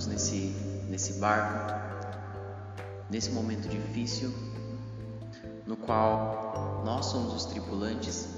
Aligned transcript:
juntos 0.00 0.06
nesse, 0.06 0.54
nesse 0.88 1.14
barco, 1.14 1.74
nesse 3.10 3.30
momento 3.30 3.68
difícil, 3.68 4.32
no 5.66 5.76
qual 5.76 6.82
nós 6.84 7.06
somos 7.06 7.34
os 7.34 7.44
tripulantes, 7.46 8.28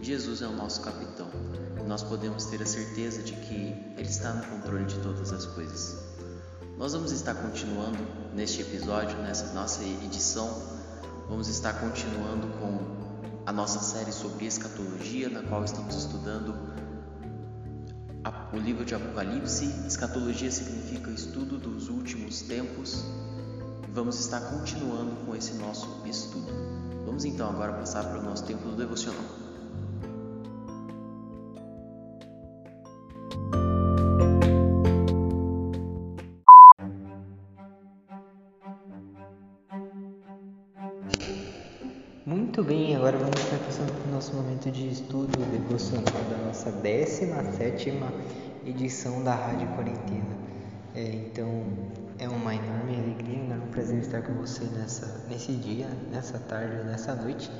Jesus 0.00 0.42
é 0.42 0.46
o 0.46 0.52
nosso 0.52 0.80
capitão. 0.80 1.28
Nós 1.86 2.02
podemos 2.02 2.46
ter 2.46 2.62
a 2.62 2.66
certeza 2.66 3.22
de 3.22 3.32
que 3.34 3.94
Ele 3.96 4.08
está 4.08 4.32
no 4.32 4.44
controle 4.46 4.84
de 4.86 4.98
todas 5.00 5.32
as 5.32 5.44
coisas. 5.44 5.98
Nós 6.78 6.92
vamos 6.92 7.12
estar 7.12 7.34
continuando 7.34 7.98
neste 8.34 8.62
episódio, 8.62 9.16
nessa 9.18 9.52
nossa 9.52 9.82
edição, 9.82 10.48
vamos 11.28 11.48
estar 11.48 11.74
continuando 11.74 12.48
com 12.58 13.42
a 13.46 13.52
nossa 13.52 13.78
série 13.80 14.12
sobre 14.12 14.46
escatologia, 14.46 15.28
na 15.28 15.42
qual 15.42 15.64
estamos 15.64 15.94
estudando 15.94 16.54
o 18.54 18.58
livro 18.58 18.84
de 18.84 18.94
Apocalipse. 18.94 19.66
Escatologia 19.86 20.50
significa 20.50 21.10
estudo 21.10 21.58
dos 21.58 21.88
últimos 21.88 22.42
tempos. 22.42 23.04
Vamos 23.92 24.18
estar 24.18 24.40
continuando 24.40 25.16
com 25.26 25.34
esse 25.34 25.54
nosso 25.54 26.02
estudo. 26.06 26.52
Vamos 27.04 27.24
então 27.24 27.48
agora 27.48 27.72
passar 27.72 28.04
para 28.04 28.20
o 28.20 28.22
nosso 28.22 28.44
tempo 28.44 28.68
do 28.68 28.76
devocional. 28.76 29.43
Nosso 44.24 44.36
momento 44.36 44.70
de 44.70 44.88
estudo 44.88 45.36
devocional 45.50 46.04
da 46.30 46.46
nossa 46.46 46.72
17 46.72 47.92
edição 48.64 49.22
da 49.22 49.34
Rádio 49.34 49.68
Quarentena. 49.76 50.34
É, 50.94 51.26
então, 51.26 51.66
é 52.18 52.26
uma 52.26 52.54
enorme 52.54 52.96
alegria, 52.96 53.38
um 53.38 53.44
enorme 53.44 53.66
prazer 53.66 53.98
estar 54.00 54.22
com 54.22 54.32
você 54.32 54.64
nessa, 54.78 55.26
nesse 55.28 55.52
dia, 55.52 55.86
nessa 56.10 56.38
tarde, 56.38 56.84
nessa 56.84 57.14
noite. 57.14 57.50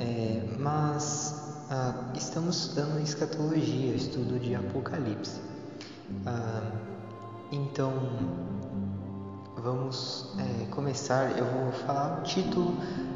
É, 0.00 0.42
mas 0.58 1.64
ah, 1.70 2.10
estamos 2.16 2.56
estudando 2.56 3.00
escatologia, 3.00 3.94
estudo 3.94 4.40
de 4.40 4.52
Apocalipse. 4.52 5.40
Ah, 6.26 6.72
então, 7.52 7.92
vamos 9.56 10.34
é, 10.40 10.66
começar. 10.72 11.38
Eu 11.38 11.44
vou 11.44 11.70
falar 11.86 12.18
o 12.18 12.22
título 12.24 12.72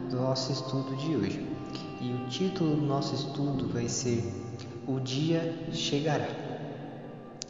do 0.09 0.17
nosso 0.19 0.53
estudo 0.53 0.95
de 0.95 1.17
hoje. 1.17 1.58
E 2.01 2.13
o 2.13 2.29
título 2.29 2.77
do 2.77 2.83
nosso 2.83 3.15
estudo 3.15 3.69
vai 3.69 3.89
ser 3.89 4.33
O 4.87 5.01
Dia 5.01 5.53
Chegará. 5.73 6.29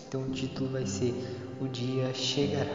Então 0.06 0.22
o 0.22 0.31
título 0.31 0.70
vai 0.70 0.86
ser 0.86 1.12
O 1.60 1.69
Dia 1.69 2.14
Chegará. 2.14 2.72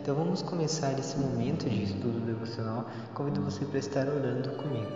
Então 0.00 0.14
vamos 0.14 0.40
começar 0.40 0.98
esse 0.98 1.18
momento 1.18 1.68
de 1.68 1.84
estudo 1.84 2.24
devocional. 2.24 2.90
Convido 3.12 3.42
você 3.42 3.62
para 3.66 3.78
estar 3.78 4.08
orando 4.08 4.50
comigo. 4.52 4.90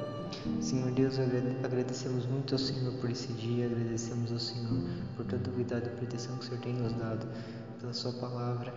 Senhor 0.60 0.91
Deus, 0.93 1.19
agradecemos 1.62 2.25
muito 2.26 2.55
ao 2.55 2.59
Senhor 2.59 2.94
por 2.94 3.10
esse 3.10 3.32
dia, 3.34 3.66
agradecemos 3.66 4.32
ao 4.32 4.38
Senhor 4.38 4.88
por 5.16 5.26
todo 5.26 5.47
o 5.49 5.53
cuidado 5.53 5.87
e 5.87 5.91
proteção 5.99 6.37
que 6.38 6.44
o 6.44 6.49
Senhor 6.49 6.60
tem 6.62 6.72
nos 6.72 6.94
dado, 6.94 7.26
pela 7.78 7.93
Sua 7.93 8.12
palavra, 8.15 8.75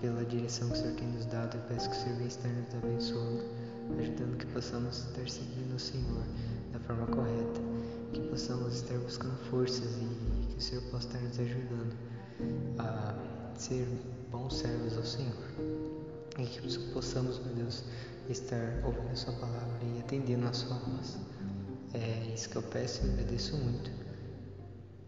pela 0.00 0.24
direção 0.24 0.68
que 0.68 0.74
o 0.74 0.80
Senhor 0.80 0.94
tem 0.96 1.08
nos 1.08 1.24
dado. 1.26 1.56
Eu 1.56 1.62
peço 1.62 1.88
que 1.88 1.96
o 1.96 1.98
Senhor 1.98 2.16
venha 2.16 2.28
estar 2.28 2.48
nos 2.48 2.74
abençoando 2.74 3.42
ajudando 3.98 4.36
que 4.38 4.46
possamos 4.46 4.98
estar 4.98 5.28
seguindo 5.28 5.74
o 5.76 5.78
Senhor 5.78 6.22
da 6.74 6.80
forma 6.80 7.06
correta, 7.06 7.60
que 8.12 8.20
possamos 8.22 8.74
estar 8.74 8.98
buscando 8.98 9.36
forças 9.48 9.96
e 9.96 10.46
que 10.48 10.58
o 10.58 10.60
Senhor 10.60 10.82
possa 10.90 11.06
estar 11.06 11.20
nos 11.20 11.38
ajudando 11.38 11.94
a 12.78 13.14
ser 13.56 13.86
bons 14.30 14.56
servos 14.56 14.96
ao 14.96 15.04
Senhor. 15.04 15.36
E 16.36 16.44
que 16.44 16.78
possamos, 16.92 17.38
meu 17.46 17.54
Deus, 17.54 17.84
estar 18.28 18.82
ouvindo 18.84 19.12
a 19.12 19.14
Sua 19.14 19.32
palavra 19.34 19.78
e 19.94 20.00
atendendo 20.00 20.48
a 20.48 20.52
Sua 20.52 20.76
voz. 20.78 21.16
É 21.94 22.34
isso 22.34 22.50
que 22.50 22.56
eu 22.56 22.62
peço 22.62 23.06
e 23.06 23.10
agradeço 23.10 23.56
muito. 23.56 23.88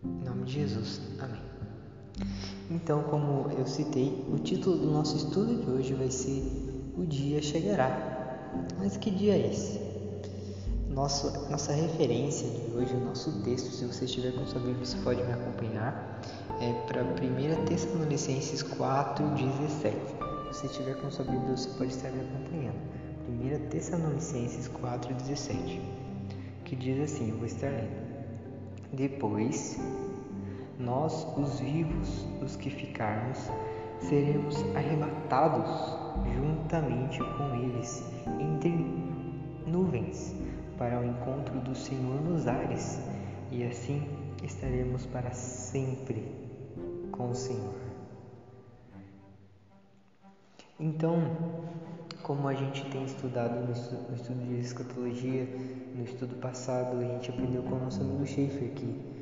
Em 0.05 0.25
nome 0.25 0.45
de 0.45 0.53
Jesus. 0.53 1.01
Amém. 1.19 1.43
Então, 2.71 3.03
como 3.05 3.51
eu 3.59 3.67
citei, 3.67 4.25
o 4.33 4.39
título 4.39 4.79
do 4.79 4.87
nosso 4.87 5.17
estudo 5.17 5.61
de 5.61 5.69
hoje 5.69 5.95
vai 5.95 6.13
ser 6.13 6.43
O 6.97 7.05
Dia 7.05 7.43
Chegará. 7.43 8.15
Mas 8.79 8.97
que 8.97 9.11
dia 9.11 9.35
é 9.35 9.51
esse? 9.51 9.86
Nosso, 10.97 11.31
nossa 11.51 11.75
referência 11.75 12.49
de 12.49 12.75
hoje, 12.75 12.95
o 12.95 13.05
nosso 13.05 13.31
texto, 13.43 13.71
se 13.71 13.85
você 13.85 14.07
estiver 14.07 14.33
com 14.33 14.47
sua 14.47 14.63
Bíblia, 14.63 14.83
você 14.83 14.97
pode 15.05 15.23
me 15.23 15.31
acompanhar, 15.31 16.23
é 16.59 16.73
para 16.87 17.03
1 17.05 17.67
Tessalonicenses 17.67 18.63
4,17. 18.63 19.93
Se 20.55 20.59
você 20.59 20.67
estiver 20.67 20.95
com 20.95 21.11
sua 21.11 21.27
Bíblia, 21.27 21.55
você 21.55 21.69
pode 21.77 21.93
estar 21.93 22.09
me 22.09 22.23
acompanhando. 22.23 22.79
1 23.29 23.69
Tessalonicenses 23.69 24.71
4,17, 24.71 25.83
que 26.65 26.75
diz 26.75 26.99
assim: 27.13 27.29
eu 27.29 27.37
vou 27.37 27.45
estar 27.45 27.69
lendo. 27.69 27.91
Depois, 28.95 29.79
nós, 30.79 31.27
os 31.37 31.61
vivos, 31.61 32.27
os 32.43 32.57
que 32.57 32.71
ficarmos, 32.71 33.51
seremos 34.01 34.65
arrebatados 34.75 35.69
juntamente 36.35 37.19
com 37.19 37.55
eles 37.55 38.03
entre 38.41 38.71
nuvens 39.67 40.36
para 40.77 41.01
o 41.01 41.05
encontro 41.05 41.59
do 41.61 41.75
Senhor 41.75 42.21
nos 42.23 42.47
ares, 42.47 43.01
e 43.51 43.65
assim 43.65 44.03
estaremos 44.43 45.07
para 45.07 45.31
sempre 45.33 46.23
com 47.11 47.31
o 47.31 47.35
Senhor. 47.35 47.75
Então, 50.79 51.23
como 52.23 52.49
a 52.49 52.55
gente 52.55 52.85
tem 52.91 53.05
estudado 53.05 53.67
no 53.67 53.73
estudo, 53.73 54.47
de 54.47 54.61
escatologia, 54.61 55.47
no 55.95 56.05
estudo 56.05 56.35
passado, 56.37 56.99
a 56.99 57.05
gente 57.05 57.31
aprendeu 57.31 57.63
com 57.63 57.77
o 57.77 57.79
nosso 57.81 58.03
amigo 58.03 58.27
Schaefer 58.27 58.71
que 58.73 59.17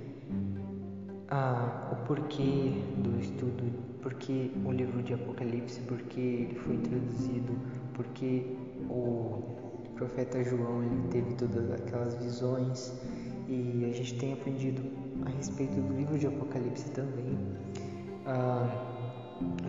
ah, 1.30 1.90
o 1.92 2.06
porquê 2.06 2.72
do 2.96 3.20
estudo 3.20 3.94
porque 4.04 4.50
o 4.66 4.70
livro 4.70 5.02
de 5.02 5.14
Apocalipse, 5.14 5.80
porque 5.88 6.20
ele 6.20 6.54
foi 6.56 6.74
introduzido, 6.74 7.56
porque 7.94 8.44
o 8.90 9.63
profeta 10.04 10.44
João 10.44 10.82
ele 10.82 11.08
teve 11.10 11.34
todas 11.34 11.70
aquelas 11.70 12.14
visões 12.16 12.92
e 13.48 13.86
a 13.90 13.96
gente 13.96 14.18
tem 14.18 14.34
aprendido 14.34 14.82
a 15.24 15.30
respeito 15.30 15.80
do 15.80 15.94
livro 15.94 16.18
de 16.18 16.26
Apocalipse 16.26 16.90
também. 16.90 17.38
Ah, 18.26 18.68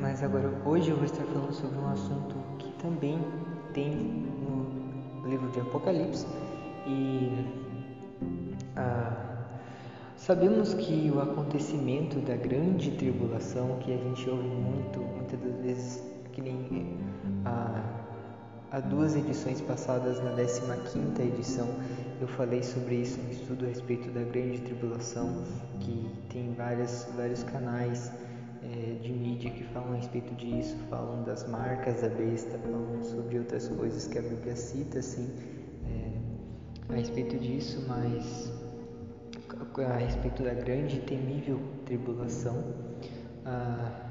mas 0.01 0.21
agora 0.23 0.51
hoje 0.65 0.89
eu 0.89 0.97
vou 0.97 1.05
estar 1.05 1.23
falando 1.23 1.53
sobre 1.53 1.77
um 1.77 1.87
assunto 1.87 2.35
que 2.59 2.69
também 2.81 3.17
tem 3.73 3.95
no 3.95 5.27
livro 5.27 5.49
de 5.51 5.61
Apocalipse 5.61 6.27
e 6.85 7.31
ah, 8.75 9.31
Sabemos 10.17 10.73
que 10.73 11.11
o 11.13 11.21
acontecimento 11.21 12.19
da 12.19 12.35
grande 12.35 12.89
tribulação, 12.91 13.77
que 13.79 13.93
a 13.93 13.97
gente 13.97 14.29
ouve 14.29 14.47
muito, 14.47 14.99
muitas 14.99 15.39
das 15.39 15.61
vezes, 15.61 16.03
que 16.31 16.41
nem 16.41 16.94
a 18.75 18.81
duas 18.81 19.15
edições 19.15 19.61
passadas, 19.61 20.21
na 20.21 20.31
15 20.35 21.21
edição, 21.21 21.65
eu 22.19 22.27
falei 22.27 22.61
sobre 22.61 22.95
isso 22.95 23.17
no 23.21 23.31
estudo 23.31 23.63
a 23.63 23.69
respeito 23.69 24.11
da 24.11 24.21
grande 24.21 24.59
tribulação, 24.59 25.45
que 25.79 26.11
tem 26.29 26.53
várias, 26.55 27.07
vários 27.15 27.41
canais 27.43 28.11
é, 28.61 28.95
de 29.01 29.13
mídia 29.13 29.49
que 29.49 29.63
falam 29.63 29.93
a 29.93 29.95
respeito 29.95 30.35
disso, 30.35 30.75
falam 30.89 31.23
das 31.23 31.47
marcas 31.47 32.01
da 32.01 32.09
besta, 32.09 32.59
falam 32.59 33.01
sobre 33.01 33.39
outras 33.39 33.69
coisas 33.69 34.07
que 34.07 34.19
a 34.19 34.21
Bíblia 34.21 34.57
cita, 34.57 34.99
assim, 34.99 35.29
é, 35.87 36.93
a 36.93 36.97
respeito 36.97 37.37
disso, 37.37 37.81
mas 37.87 38.51
a 39.89 39.97
respeito 39.97 40.43
da 40.43 40.53
grande 40.53 40.97
e 40.97 40.99
temível 40.99 41.61
tribulação, 41.85 42.61
ah, 43.45 44.01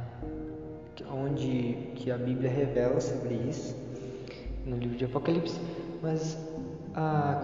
onde 1.10 1.92
que 1.96 2.10
a 2.10 2.16
Bíblia 2.16 2.50
revela 2.50 2.98
sobre 2.98 3.34
isso 3.34 3.83
no 4.64 4.76
livro 4.76 4.96
de 4.96 5.04
Apocalipse, 5.04 5.60
mas 6.02 6.36
ah, 6.94 7.40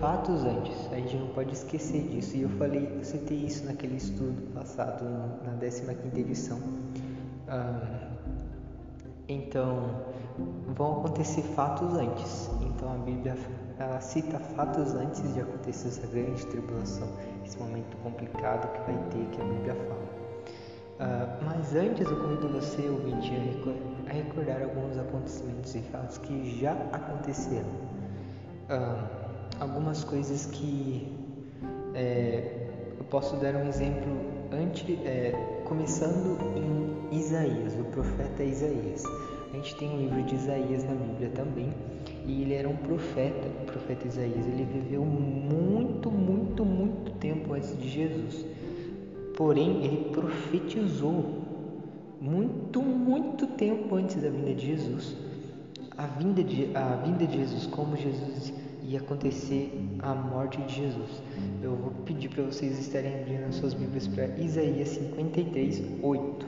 fatos 0.00 0.44
antes, 0.44 0.92
a 0.92 0.96
gente 0.96 1.16
não 1.16 1.28
pode 1.28 1.52
esquecer 1.52 2.02
disso. 2.08 2.36
E 2.36 2.42
eu 2.42 2.48
falei, 2.50 2.88
eu 2.96 3.04
citei 3.04 3.38
isso 3.38 3.66
naquele 3.66 3.96
estudo 3.96 4.52
passado, 4.54 5.04
na 5.44 5.52
15 5.94 6.20
edição. 6.20 6.58
Ah, 7.46 8.10
então, 9.28 10.04
vão 10.74 11.00
acontecer 11.00 11.42
fatos 11.42 11.94
antes. 11.94 12.50
Então 12.62 12.92
a 12.92 12.98
Bíblia 12.98 13.36
ela 13.78 14.00
cita 14.00 14.38
fatos 14.38 14.94
antes 14.94 15.32
de 15.32 15.40
acontecer 15.40 15.88
essa 15.88 16.06
grande 16.06 16.44
tribulação, 16.46 17.08
esse 17.44 17.58
momento 17.58 17.96
complicado 17.98 18.70
que 18.72 18.92
vai 18.92 19.02
ter, 19.10 19.24
que 19.30 19.40
a 19.40 19.44
Bíblia 19.44 19.74
fala. 19.74 20.09
Uh, 21.00 21.44
mas 21.46 21.74
antes 21.74 22.06
eu 22.10 22.16
convido 22.16 22.48
você, 22.48 22.86
ouvinte, 22.86 23.32
a 24.06 24.12
recordar 24.12 24.62
alguns 24.62 24.98
acontecimentos 24.98 25.74
e 25.74 25.80
fatos 25.80 26.18
que 26.18 26.60
já 26.60 26.72
aconteceram. 26.92 27.70
Ah, 28.68 29.04
algumas 29.58 30.04
coisas 30.04 30.46
que 30.46 31.12
é, 31.94 32.66
eu 32.98 33.04
posso 33.06 33.34
dar 33.36 33.54
um 33.56 33.66
exemplo 33.66 34.12
antes, 34.52 34.84
é, 35.04 35.32
começando 35.64 36.38
em 36.54 37.16
Isaías, 37.18 37.74
o 37.74 37.84
profeta 37.84 38.44
Isaías. 38.44 39.02
A 39.52 39.56
gente 39.56 39.74
tem 39.76 39.88
um 39.88 39.98
livro 39.98 40.22
de 40.22 40.34
Isaías 40.34 40.84
na 40.84 40.94
Bíblia 40.94 41.30
também, 41.30 41.72
e 42.26 42.42
ele 42.42 42.54
era 42.54 42.68
um 42.68 42.76
profeta, 42.76 43.48
o 43.62 43.66
profeta 43.66 44.06
Isaías. 44.06 44.46
Ele 44.46 44.64
viveu 44.64 45.04
muito, 45.04 46.10
muito, 46.10 46.64
muito 46.64 47.10
tempo 47.18 47.54
antes 47.54 47.76
de 47.76 47.88
Jesus. 47.88 48.46
Porém, 49.40 49.82
ele 49.82 50.10
profetizou 50.12 51.24
muito, 52.20 52.82
muito 52.82 53.46
tempo 53.46 53.94
antes 53.94 54.22
da 54.22 54.28
vinda 54.28 54.52
de 54.52 54.66
Jesus. 54.66 55.16
A 55.96 56.04
vinda 56.08 56.44
de, 56.44 56.76
a 56.76 56.96
vinda 56.96 57.26
de 57.26 57.38
Jesus, 57.38 57.64
como 57.64 57.96
Jesus 57.96 58.52
ia 58.82 58.98
acontecer 58.98 59.72
a 60.00 60.14
morte 60.14 60.60
de 60.60 60.82
Jesus. 60.82 61.22
Eu 61.62 61.74
vou 61.74 61.90
pedir 62.04 62.28
para 62.28 62.44
vocês 62.44 62.78
estarem 62.78 63.18
abrindo 63.18 63.48
as 63.48 63.54
suas 63.54 63.72
Bíblias 63.72 64.06
para 64.08 64.26
Isaías 64.36 64.90
53, 64.90 65.84
8. 66.02 66.46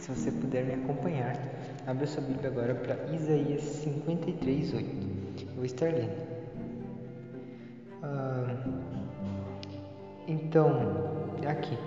Se 0.00 0.08
você 0.08 0.32
puder 0.32 0.64
me 0.64 0.72
acompanhar, 0.84 1.38
abra 1.86 2.06
sua 2.06 2.22
Bíblia 2.22 2.48
agora 2.48 2.74
para 2.76 3.14
Isaías 3.14 3.60
53, 3.60 4.72
8. 4.72 4.88
Eu 5.38 5.54
vou 5.54 5.66
estar 5.66 5.92
lendo. 5.92 6.16
Ah, 8.02 8.56
então, 10.26 11.23
aqui. 11.46 11.78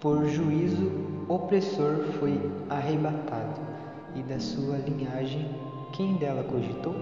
Por 0.00 0.26
juízo 0.26 0.90
opressor 1.28 2.04
foi 2.18 2.38
arrebatado, 2.68 3.60
e 4.14 4.22
da 4.22 4.38
sua 4.38 4.76
linhagem 4.78 5.48
quem 5.94 6.16
dela 6.16 6.42
cogitou? 6.44 6.94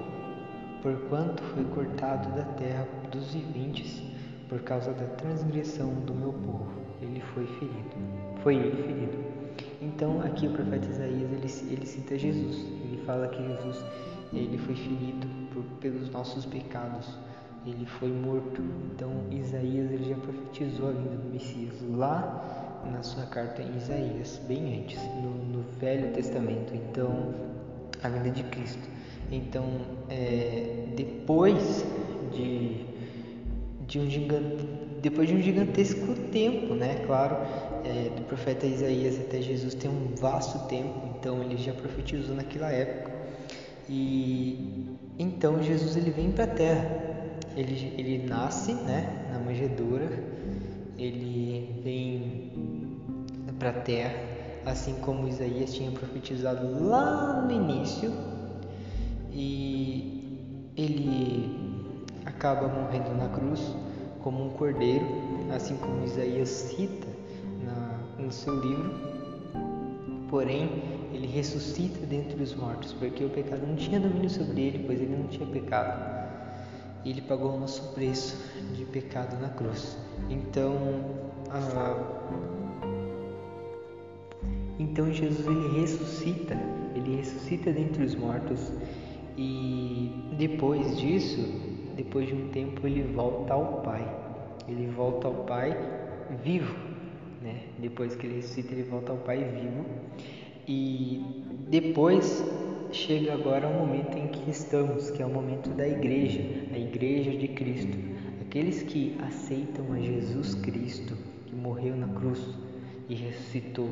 Porquanto 0.82 1.42
foi 1.42 1.64
cortado 1.64 2.28
da 2.36 2.44
terra 2.56 2.86
dos 3.10 3.32
viventes, 3.32 4.02
por 4.48 4.60
causa 4.60 4.92
da 4.92 5.06
transgressão 5.16 5.94
do 6.06 6.14
meu 6.14 6.32
povo, 6.32 6.72
ele 7.00 7.20
foi 7.34 7.46
ferido. 7.46 7.96
Foi 8.42 8.56
ele 8.56 8.82
ferido. 8.82 9.18
Então 9.80 10.20
aqui 10.20 10.46
o 10.46 10.52
profeta 10.52 10.86
Isaías 10.86 11.30
ele, 11.32 11.72
ele 11.72 11.86
cita 11.86 12.18
Jesus. 12.18 12.56
Ele 12.84 13.02
fala 13.06 13.28
que 13.28 13.42
Jesus 13.42 13.84
ele 14.32 14.58
foi 14.58 14.74
ferido 14.74 15.26
por, 15.52 15.62
pelos 15.80 16.10
nossos 16.10 16.44
pecados. 16.44 17.08
Ele 17.66 17.86
foi 17.86 18.08
morto. 18.08 18.62
Então 18.92 19.10
Isaías 19.30 19.90
ele 19.90 20.08
já 20.08 20.16
profetizou 20.16 20.88
a 20.88 20.92
vinda 20.92 21.16
do 21.16 21.30
Messias 21.32 21.74
lá 21.90 22.80
na 22.90 23.02
sua 23.02 23.26
carta 23.26 23.62
em 23.62 23.76
Isaías, 23.76 24.40
bem 24.48 24.80
antes, 24.80 25.00
no, 25.22 25.30
no 25.30 25.62
Velho 25.78 26.12
Testamento. 26.12 26.74
Então 26.74 27.32
a 28.02 28.08
vinda 28.08 28.30
de 28.30 28.42
Cristo. 28.44 28.88
Então, 29.30 29.64
é, 30.10 30.86
depois 30.96 31.84
de, 32.32 32.84
de 33.86 33.98
um 33.98 34.10
gigante, 34.10 34.68
depois 35.00 35.28
de 35.28 35.34
um 35.34 35.40
gigantesco 35.40 36.14
tempo, 36.30 36.74
né? 36.74 37.02
Claro, 37.06 37.36
é, 37.84 38.10
do 38.10 38.22
profeta 38.24 38.66
Isaías 38.66 39.18
até 39.18 39.40
Jesus 39.40 39.74
tem 39.74 39.90
um 39.90 40.14
vasto 40.16 40.66
tempo, 40.68 41.00
então 41.16 41.42
ele 41.42 41.56
já 41.56 41.72
profetizou 41.72 42.34
naquela 42.34 42.70
época. 42.70 43.10
E 43.88 44.86
então 45.18 45.62
Jesus 45.62 45.96
ele 45.96 46.10
vem 46.10 46.30
para 46.30 46.44
a 46.44 46.48
Terra. 46.48 47.12
Ele, 47.56 47.94
ele 47.98 48.26
nasce, 48.26 48.72
né, 48.74 49.26
na 49.30 49.38
manjedoura. 49.38 50.08
Ele 50.98 51.80
vem 51.82 52.52
para 53.58 53.70
a 53.70 53.72
Terra, 53.72 54.14
assim 54.66 54.94
como 54.94 55.28
Isaías 55.28 55.72
tinha 55.74 55.90
profetizado 55.90 56.84
lá 56.84 57.42
no 57.42 57.52
início 57.52 58.12
e 59.32 60.70
ele 60.76 61.80
acaba 62.26 62.68
morrendo 62.68 63.14
na 63.16 63.28
cruz 63.28 63.60
como 64.22 64.46
um 64.46 64.50
cordeiro, 64.50 65.06
assim 65.54 65.76
como 65.76 66.04
Isaías 66.04 66.48
cita 66.48 67.06
na, 67.64 68.22
no 68.22 68.32
seu 68.32 68.60
livro. 68.60 68.92
Porém, 70.28 70.68
ele 71.12 71.26
ressuscita 71.26 72.06
dentre 72.06 72.42
os 72.42 72.54
mortos, 72.54 72.92
porque 72.94 73.24
o 73.24 73.30
pecado 73.30 73.66
não 73.66 73.76
tinha 73.76 74.00
domínio 74.00 74.30
sobre 74.30 74.60
ele, 74.60 74.84
pois 74.86 75.00
ele 75.00 75.14
não 75.16 75.28
tinha 75.28 75.46
pecado. 75.46 76.21
Ele 77.04 77.20
pagou 77.22 77.54
o 77.54 77.60
nosso 77.60 77.92
preço 77.94 78.36
de 78.74 78.84
pecado 78.84 79.40
na 79.40 79.48
cruz. 79.48 79.96
Então, 80.30 80.76
então 84.78 85.12
Jesus 85.12 85.46
ele 85.46 85.80
ressuscita, 85.80 86.56
ele 86.94 87.16
ressuscita 87.16 87.72
dentre 87.72 88.04
os 88.04 88.14
mortos 88.14 88.72
e 89.36 90.12
depois 90.38 90.98
disso, 90.98 91.40
depois 91.96 92.28
de 92.28 92.34
um 92.34 92.48
tempo, 92.48 92.86
ele 92.86 93.02
volta 93.14 93.54
ao 93.54 93.82
Pai. 93.82 94.06
Ele 94.68 94.86
volta 94.88 95.28
ao 95.28 95.34
Pai 95.44 95.76
vivo, 96.42 96.74
né? 97.40 97.62
Depois 97.78 98.14
que 98.14 98.26
ele 98.26 98.36
ressuscita, 98.36 98.72
ele 98.72 98.84
volta 98.84 99.12
ao 99.12 99.18
Pai 99.18 99.38
vivo. 99.38 99.84
E 100.66 101.24
depois 101.68 102.44
chega 102.92 103.32
agora 103.32 103.66
o 103.66 103.72
momento 103.72 104.18
em 104.18 104.28
que 104.28 104.50
estamos, 104.50 105.10
que 105.10 105.22
é 105.22 105.26
o 105.26 105.30
momento 105.30 105.70
da 105.70 105.88
igreja, 105.88 106.42
a 106.72 106.78
igreja 106.78 107.30
de 107.30 107.48
Cristo. 107.48 107.96
Aqueles 108.40 108.82
que 108.82 109.16
aceitam 109.20 109.92
a 109.92 109.98
Jesus 109.98 110.54
Cristo, 110.56 111.16
que 111.46 111.54
morreu 111.54 111.96
na 111.96 112.08
cruz 112.08 112.46
e 113.08 113.14
ressuscitou 113.14 113.88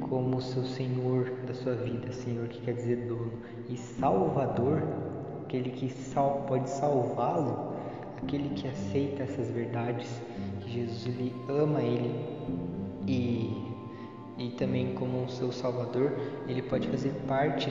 como 0.00 0.40
seu 0.40 0.64
Senhor 0.64 1.30
da 1.46 1.54
sua 1.54 1.74
vida, 1.74 2.12
Senhor 2.12 2.48
que 2.48 2.60
quer 2.60 2.74
dizer 2.74 3.06
dono, 3.06 3.32
e 3.68 3.76
Salvador, 3.76 4.82
aquele 5.44 5.70
que 5.70 5.88
sal, 5.88 6.44
pode 6.48 6.68
salvá-lo, 6.68 7.74
aquele 8.22 8.48
que 8.50 8.66
aceita 8.66 9.22
essas 9.22 9.48
verdades, 9.50 10.20
que 10.60 10.70
Jesus 10.72 11.06
ele 11.06 11.32
ama 11.48 11.80
ele 11.80 12.14
e, 13.06 13.69
e 14.40 14.48
também 14.52 14.94
como 14.94 15.28
seu 15.28 15.52
Salvador, 15.52 16.18
ele 16.48 16.62
pode 16.62 16.88
fazer 16.88 17.12
parte 17.28 17.68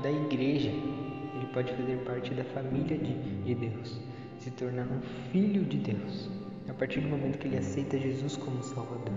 da 0.00 0.10
igreja, 0.10 0.70
ele 0.70 1.46
pode 1.52 1.72
fazer 1.72 1.96
parte 2.04 2.32
da 2.32 2.44
família 2.44 2.96
de, 2.96 3.14
de 3.42 3.54
Deus, 3.54 4.00
se 4.38 4.52
tornar 4.52 4.86
um 4.86 5.00
filho 5.32 5.64
de 5.64 5.76
Deus, 5.76 6.30
a 6.68 6.72
partir 6.72 7.00
do 7.00 7.08
momento 7.08 7.38
que 7.38 7.48
ele 7.48 7.58
aceita 7.58 7.98
Jesus 7.98 8.36
como 8.36 8.62
Salvador. 8.62 9.12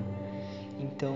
Então, 0.79 1.15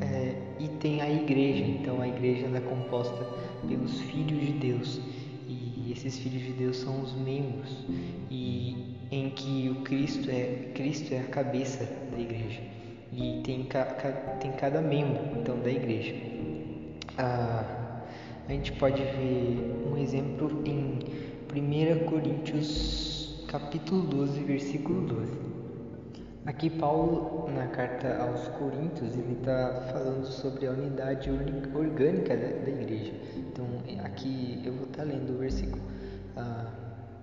é, 0.00 0.34
e 0.58 0.68
tem 0.80 1.02
a 1.02 1.10
igreja. 1.10 1.64
Então, 1.64 2.00
a 2.00 2.08
igreja 2.08 2.46
é 2.46 2.60
composta 2.60 3.26
pelos 3.68 4.00
filhos 4.00 4.40
de 4.40 4.52
Deus. 4.52 5.00
E 5.46 5.92
esses 5.92 6.18
filhos 6.18 6.42
de 6.42 6.52
Deus 6.52 6.78
são 6.78 7.02
os 7.02 7.12
membros. 7.14 7.84
E 8.30 8.96
em 9.10 9.28
que 9.30 9.68
o 9.68 9.82
Cristo 9.82 10.30
é 10.30 10.70
Cristo 10.74 11.12
é 11.12 11.20
a 11.20 11.24
cabeça 11.24 11.84
da 12.10 12.18
igreja. 12.18 12.81
E 13.12 13.42
tem, 13.44 13.68
tem 14.40 14.52
cada 14.52 14.80
membro 14.80 15.38
então 15.38 15.58
da 15.60 15.70
igreja. 15.70 16.14
Ah, 17.18 18.00
a 18.48 18.52
gente 18.52 18.72
pode 18.72 19.02
ver 19.02 19.86
um 19.86 19.98
exemplo 19.98 20.62
em 20.64 20.98
1 21.54 22.06
Coríntios 22.06 23.44
capítulo 23.48 24.00
12, 24.06 24.44
versículo 24.44 25.06
12. 25.06 25.30
Aqui 26.46 26.70
Paulo 26.70 27.50
na 27.50 27.66
carta 27.66 28.16
aos 28.16 28.48
Coríntios 28.56 29.14
ele 29.14 29.34
está 29.38 29.90
falando 29.92 30.24
sobre 30.24 30.66
a 30.66 30.70
unidade 30.70 31.30
orgânica 31.30 32.34
da, 32.34 32.48
da, 32.48 32.70
igreja. 32.70 33.12
Então 33.36 33.66
aqui 34.02 34.58
eu 34.64 34.72
vou 34.72 34.86
estar 34.86 35.02
tá 35.02 35.04
lendo 35.04 35.34
o 35.34 35.38
versículo, 35.38 35.82
ah, 36.34 36.72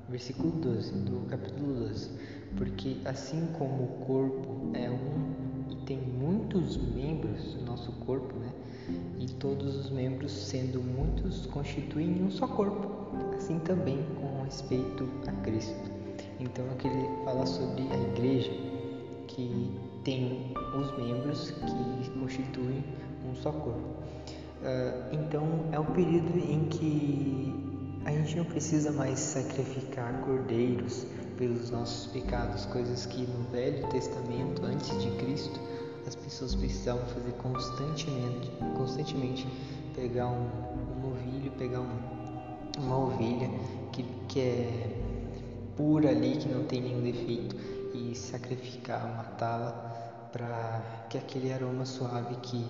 versículo 0.08 0.52
12 0.52 0.92
do 1.00 1.28
capítulo 1.28 1.74
12, 1.88 2.12
porque 2.56 2.98
assim 3.06 3.48
como 3.58 3.86
o 3.86 4.06
corpo 4.06 4.72
é 4.76 4.88
um 4.88 5.59
e 5.72 5.76
tem 5.86 5.98
muitos 5.98 6.78
membros, 6.78 7.56
o 7.56 7.66
nosso 7.66 7.92
corpo, 8.06 8.34
né? 8.40 8.52
E 9.20 9.28
todos 9.34 9.76
os 9.76 9.90
membros 9.90 10.32
sendo 10.32 10.82
muitos 10.82 11.46
constituem 11.48 12.24
um 12.24 12.32
só 12.32 12.48
corpo, 12.48 12.88
assim 13.36 13.60
também 13.60 14.00
com 14.20 14.44
respeito 14.44 15.08
a 15.28 15.32
Cristo. 15.44 15.92
Então 16.40 16.66
aqui 16.72 16.88
ele 16.88 17.08
fala 17.24 17.46
sobre 17.46 17.84
a 17.92 17.98
igreja 18.12 18.52
que 19.28 19.72
tem 20.04 20.54
os 20.76 20.98
membros 20.98 21.52
que 21.52 22.20
constituem 22.20 22.84
um 23.30 23.36
só 23.36 23.52
corpo. 23.52 24.00
Uh, 24.62 25.14
então 25.14 25.44
é 25.72 25.80
um 25.80 25.86
período 25.86 26.38
em 26.38 26.66
que 26.66 27.54
a 28.06 28.12
gente 28.12 28.38
não 28.38 28.46
precisa 28.46 28.92
mais 28.92 29.20
sacrificar 29.20 30.22
cordeiros 30.22 31.06
pelos 31.40 31.72
nossos 31.72 32.06
pecados, 32.12 32.66
coisas 32.68 33.08
que 33.08 33.26
no 33.26 33.50
Velho 33.50 33.88
Testamento, 33.88 34.64
antes 34.64 35.02
de 35.02 35.10
Cristo, 35.12 35.60
as 36.06 36.14
pessoas 36.14 36.54
precisavam 36.54 37.04
fazer 37.08 37.32
constantemente, 37.42 38.52
constantemente 38.78 39.48
pegar 39.96 40.28
um, 40.28 40.46
um 41.04 41.50
pegar 41.58 41.80
um, 41.80 41.98
uma 42.78 42.98
ovelha 42.98 43.50
que, 43.92 44.04
que 44.28 44.40
é 44.40 44.98
pura 45.76 46.10
ali, 46.10 46.38
que 46.38 46.48
não 46.48 46.66
tem 46.66 46.82
nenhum 46.82 47.02
defeito 47.02 47.56
sacrificar, 48.20 49.16
matá-la, 49.18 49.72
para 50.32 51.08
que 51.10 51.18
aquele 51.18 51.52
aroma 51.52 51.86
suave 51.86 52.36
que 52.36 52.66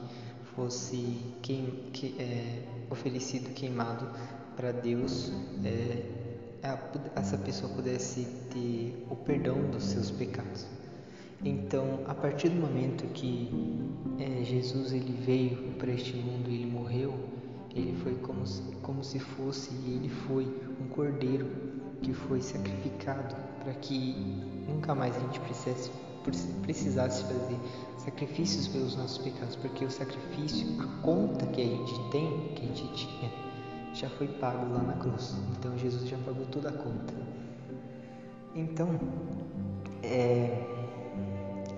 fosse 0.55 1.19
queim, 1.41 1.89
que, 1.91 2.15
é, 2.19 2.63
oferecido 2.89 3.53
queimado 3.53 4.07
para 4.55 4.71
Deus, 4.71 5.31
é, 5.63 6.05
essa 7.15 7.37
pessoa 7.37 7.71
pudesse 7.73 8.25
ter 8.51 9.05
o 9.09 9.15
perdão 9.15 9.69
dos 9.71 9.83
seus 9.83 10.11
pecados. 10.11 10.65
Então, 11.43 12.01
a 12.05 12.13
partir 12.13 12.49
do 12.49 12.59
momento 12.59 13.05
que 13.13 13.49
é, 14.19 14.43
Jesus 14.43 14.91
ele 14.91 15.17
veio 15.25 15.73
para 15.77 15.91
este 15.91 16.15
mundo, 16.17 16.49
ele 16.49 16.65
morreu, 16.65 17.13
ele 17.73 17.95
foi 18.03 18.15
como 18.15 18.45
se, 18.45 18.61
como 18.81 19.03
se 19.03 19.19
fosse, 19.19 19.73
ele 19.85 20.09
foi 20.09 20.43
um 20.81 20.87
cordeiro 20.89 21.47
que 22.01 22.13
foi 22.13 22.41
sacrificado 22.41 23.35
para 23.63 23.73
que 23.73 24.15
nunca 24.67 24.93
mais 24.93 25.15
a 25.15 25.19
gente 25.19 25.39
precisasse, 25.39 25.91
precisasse 26.61 27.23
fazer 27.23 27.57
sacrifícios 27.97 28.67
pelos 28.67 28.95
nossos 28.97 29.19
pecados, 29.19 29.55
porque 29.55 29.85
o 29.85 29.91
sacrifício, 29.91 30.67
a 30.81 31.01
conta 31.01 31.45
que 31.47 31.61
a 31.61 31.65
gente 31.65 32.09
tem, 32.11 32.53
que 32.55 32.63
a 32.63 32.67
gente 32.67 32.95
tinha, 32.95 33.31
já 33.99 34.09
foi 34.09 34.27
pago 34.27 34.73
lá 34.73 34.81
na 34.81 34.93
cruz. 34.93 35.35
Então 35.57 35.77
Jesus 35.77 36.07
já 36.07 36.17
pagou 36.19 36.45
toda 36.45 36.69
a 36.69 36.71
conta. 36.71 37.13
Então, 38.55 38.99
é, 40.01 40.63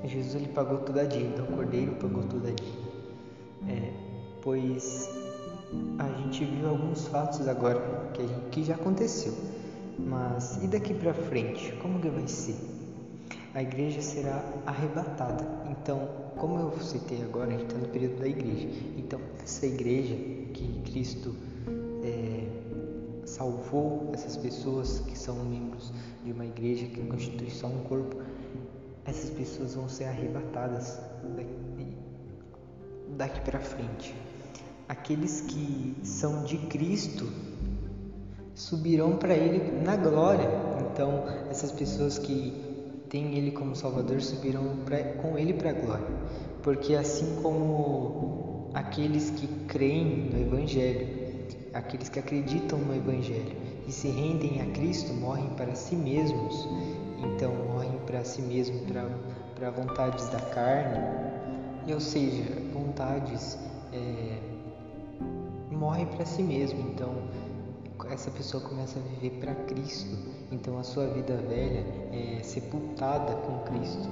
Jesus 0.06 0.36
ele 0.36 0.48
pagou 0.50 0.80
toda 0.80 1.02
a 1.02 1.06
dívida, 1.06 1.44
o 1.44 1.48
Cordeiro 1.48 1.94
pagou 1.96 2.24
toda 2.24 2.50
a 2.50 2.52
dívida. 2.52 2.92
É, 3.68 3.92
pois 4.42 5.10
a 5.98 6.08
gente 6.20 6.46
viu 6.46 6.70
alguns 6.70 7.08
fatos 7.08 7.48
agora 7.48 7.80
que, 8.14 8.28
gente, 8.28 8.50
que 8.52 8.64
já 8.64 8.76
aconteceu. 8.76 9.34
Mas 9.98 10.64
e 10.64 10.68
daqui 10.68 10.94
para 10.94 11.14
frente? 11.14 11.74
Como 11.82 12.00
que 12.00 12.10
vai 12.10 12.28
ser? 12.28 12.56
A 13.54 13.64
igreja 13.64 14.02
será 14.02 14.44
arrebatada. 14.66 15.46
Então, 15.70 16.08
como 16.38 16.58
eu 16.58 16.80
citei 16.80 17.22
agora, 17.24 17.48
a 17.48 17.52
gente 17.52 17.66
está 17.66 17.78
no 17.78 17.88
período 17.88 18.20
da 18.20 18.28
igreja. 18.28 18.68
Então, 18.98 19.20
essa 19.44 19.66
igreja 19.66 20.16
que 20.54 20.82
Cristo 20.86 21.36
é, 22.04 22.48
salvou, 23.26 24.12
essas 24.14 24.38
pessoas 24.38 25.00
que 25.02 25.18
são 25.18 25.44
membros 25.46 25.92
de 26.24 26.32
uma 26.32 26.46
igreja 26.46 26.86
que 26.86 27.02
constitui 27.02 27.50
só 27.50 27.68
um 27.68 27.84
corpo, 27.84 28.18
essas 29.06 29.30
pessoas 29.30 29.76
vão 29.76 29.90
ser 29.90 30.06
arrebatadas 30.06 31.00
daqui, 31.36 31.98
daqui 33.18 33.42
para 33.42 33.60
frente. 33.60 34.16
Aqueles 34.88 35.42
que 35.42 35.96
são 36.04 36.44
de 36.44 36.58
Cristo 36.58 37.28
subirão 38.54 39.16
para 39.18 39.34
Ele 39.34 39.82
na 39.82 39.96
glória. 39.96 40.50
Então, 40.92 41.24
essas 41.50 41.72
pessoas 41.72 42.18
que 42.18 42.54
têm 43.10 43.36
Ele 43.38 43.52
como 43.52 43.76
Salvador 43.76 44.22
subirão 44.22 44.78
pra, 44.86 45.02
com 45.16 45.38
Ele 45.38 45.54
para 45.54 45.70
a 45.70 45.74
glória. 45.74 46.08
Porque 46.62 46.94
assim 46.96 47.42
como 47.42 48.70
aqueles 48.74 49.30
que 49.32 49.48
creem 49.66 50.30
no 50.32 50.40
Evangelho, 50.40 51.21
aqueles 51.74 52.10
que 52.10 52.20
acreditam 52.20 52.80
no 52.80 52.96
Evangelho 52.96 53.56
e 53.88 53.92
se 53.92 54.08
rendem 54.10 54.62
a 54.62 54.66
Cristo 54.74 55.14
morrem 55.14 55.50
para 55.52 55.76
si 55.76 55.96
mesmos 55.96 56.68
então 57.24 57.54
morrem 57.54 57.98
para 58.06 58.24
si 58.24 58.42
mesmo, 58.42 58.80
para 59.56 59.70
vontades 59.70 60.28
da 60.30 60.40
carne, 60.40 60.98
ou 61.88 62.00
seja, 62.00 62.44
vontades 62.74 63.58
é, 63.94 64.40
morre 65.72 66.06
para 66.08 66.26
si 66.26 66.42
mesmo. 66.42 66.80
Então 66.90 67.14
essa 68.10 68.32
pessoa 68.32 68.62
começa 68.64 69.00
a 69.00 69.02
viver 69.04 69.40
para 69.40 69.54
Cristo. 69.54 70.18
Então 70.52 70.78
a 70.80 70.84
sua 70.84 71.08
vida 71.08 71.38
velha 71.38 71.86
é 72.12 72.42
sepultada 72.44 73.34
com 73.36 73.60
Cristo 73.72 74.10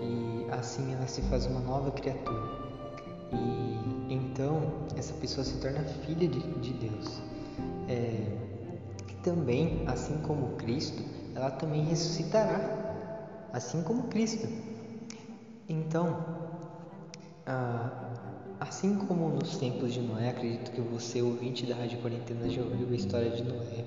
e 0.00 0.46
assim 0.52 0.92
ela 0.92 1.06
se 1.06 1.22
faz 1.22 1.46
uma 1.46 1.60
nova 1.60 1.90
criatura. 1.90 2.60
E 3.32 3.99
então 4.10 4.62
essa 4.96 5.14
pessoa 5.14 5.44
se 5.44 5.56
torna 5.58 5.84
filha 5.84 6.28
de, 6.28 6.40
de 6.40 6.72
Deus. 6.74 7.20
É, 7.88 8.26
também, 9.22 9.82
assim 9.86 10.18
como 10.18 10.56
Cristo, 10.56 11.04
ela 11.34 11.50
também 11.50 11.82
ressuscitará, 11.84 12.60
assim 13.52 13.82
como 13.82 14.04
Cristo. 14.04 14.48
Então, 15.68 16.16
ah, 17.46 17.90
assim 18.58 18.94
como 18.94 19.30
nos 19.30 19.56
tempos 19.56 19.92
de 19.92 20.00
Noé, 20.00 20.28
acredito 20.30 20.70
que 20.72 20.80
você, 20.80 21.22
ouvinte 21.22 21.66
da 21.66 21.76
Rádio 21.76 21.98
Quarentena, 21.98 22.48
já 22.48 22.62
ouviu 22.62 22.90
a 22.90 22.94
história 22.94 23.30
de 23.30 23.44
Noé, 23.44 23.84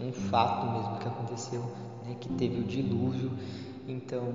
um 0.00 0.12
fato 0.12 0.66
mesmo 0.66 0.98
que 0.98 1.06
aconteceu, 1.08 1.62
né, 2.02 2.16
que 2.18 2.28
teve 2.30 2.58
o 2.58 2.64
dilúvio. 2.64 3.32
Então, 3.90 4.32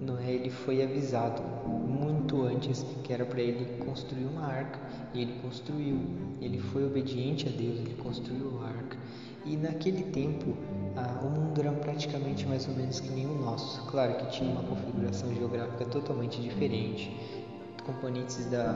Noé 0.00 0.30
ele 0.30 0.50
foi 0.50 0.80
avisado 0.80 1.42
muito 1.66 2.42
antes 2.42 2.86
que 3.02 3.12
era 3.12 3.26
para 3.26 3.40
ele 3.40 3.84
construir 3.84 4.26
uma 4.26 4.46
arca, 4.46 4.78
e 5.12 5.22
ele 5.22 5.40
construiu. 5.42 5.98
Ele 6.40 6.58
foi 6.58 6.86
obediente 6.86 7.48
a 7.48 7.50
Deus, 7.50 7.80
ele 7.80 7.96
construiu 8.00 8.60
a 8.62 8.68
arca. 8.68 8.96
E 9.44 9.56
naquele 9.56 10.04
tempo, 10.04 10.56
ah, 10.96 11.20
o 11.24 11.28
mundo 11.28 11.60
era 11.60 11.72
praticamente 11.72 12.46
mais 12.46 12.68
ou 12.68 12.74
menos 12.74 13.00
que 13.00 13.10
nem 13.10 13.26
o 13.26 13.34
nosso. 13.34 13.84
Claro 13.90 14.14
que 14.14 14.30
tinha 14.30 14.48
uma 14.50 14.62
configuração 14.62 15.34
geográfica 15.34 15.84
totalmente 15.86 16.40
diferente, 16.40 17.10
componentes 17.84 18.46
da, 18.46 18.72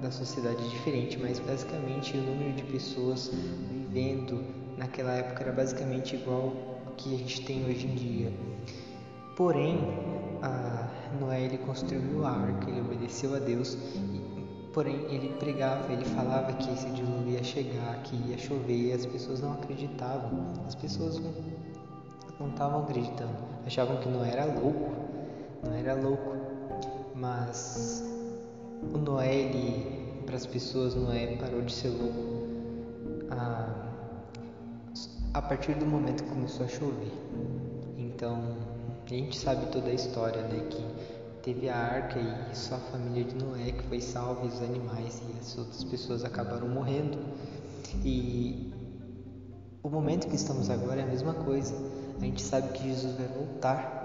da 0.00 0.10
sociedade 0.10 0.66
diferente, 0.70 1.18
mas 1.20 1.38
basicamente 1.38 2.16
o 2.16 2.22
número 2.22 2.54
de 2.54 2.62
pessoas 2.64 3.30
vivendo 3.70 4.42
naquela 4.78 5.12
época 5.12 5.42
era 5.42 5.52
basicamente 5.52 6.16
igual 6.16 6.52
ao 6.86 6.94
que 6.94 7.14
a 7.14 7.18
gente 7.18 7.44
tem 7.44 7.66
hoje 7.66 7.86
em 7.86 7.94
dia. 7.94 8.32
Porém, 9.36 9.78
a 10.42 10.88
Noé 11.20 11.42
ele 11.42 11.58
construiu 11.58 12.24
a 12.24 12.30
arca, 12.30 12.70
ele 12.70 12.80
obedeceu 12.80 13.34
a 13.34 13.38
Deus 13.38 13.76
Porém, 14.74 15.06
ele 15.08 15.32
pregava, 15.38 15.92
ele 15.92 16.04
falava 16.04 16.52
que 16.54 16.68
esse 16.72 16.90
dilúvio 16.90 17.34
ia 17.34 17.44
chegar, 17.44 18.02
que 18.02 18.16
ia 18.28 18.36
chover, 18.36 18.88
e 18.88 18.92
as 18.92 19.06
pessoas 19.06 19.40
não 19.40 19.52
acreditavam. 19.52 20.52
As 20.66 20.74
pessoas 20.74 21.22
não 22.40 22.48
estavam 22.48 22.82
acreditando, 22.82 23.36
achavam 23.64 23.98
que 23.98 24.08
não 24.08 24.24
era 24.24 24.46
louco, 24.46 24.92
não 25.62 25.72
era 25.74 25.94
louco. 25.94 26.34
Mas 27.14 28.02
o 28.92 28.98
Noé, 28.98 29.48
para 30.26 30.34
as 30.34 30.44
pessoas, 30.44 30.96
Noé 30.96 31.36
parou 31.36 31.62
de 31.62 31.72
ser 31.72 31.90
louco 31.90 32.48
a, 33.30 33.92
a 35.34 35.40
partir 35.40 35.74
do 35.76 35.86
momento 35.86 36.24
que 36.24 36.30
começou 36.30 36.66
a 36.66 36.68
chover. 36.68 37.12
Então, 37.96 38.56
a 39.06 39.16
gente 39.16 39.36
sabe 39.38 39.66
toda 39.66 39.88
a 39.88 39.92
história, 39.92 40.40
né? 40.42 40.66
Que 40.70 40.84
teve 41.42 41.68
a 41.68 41.76
arca 41.76 42.18
e 42.18 42.56
só 42.56 42.76
a 42.76 42.78
família 42.78 43.24
de 43.24 43.34
Noé 43.34 43.72
que 43.72 43.82
foi 43.82 44.00
salva, 44.00 44.46
os 44.46 44.62
animais 44.62 45.20
e 45.28 45.38
as 45.38 45.58
outras 45.58 45.84
pessoas 45.84 46.24
acabaram 46.24 46.68
morrendo. 46.68 47.18
E 48.02 48.72
o 49.82 49.90
momento 49.90 50.26
que 50.28 50.36
estamos 50.36 50.70
agora 50.70 51.00
é 51.00 51.04
a 51.04 51.06
mesma 51.06 51.34
coisa. 51.34 51.74
A 52.16 52.24
gente 52.24 52.40
sabe 52.40 52.68
que 52.68 52.88
Jesus 52.88 53.14
vai 53.16 53.28
voltar. 53.28 54.02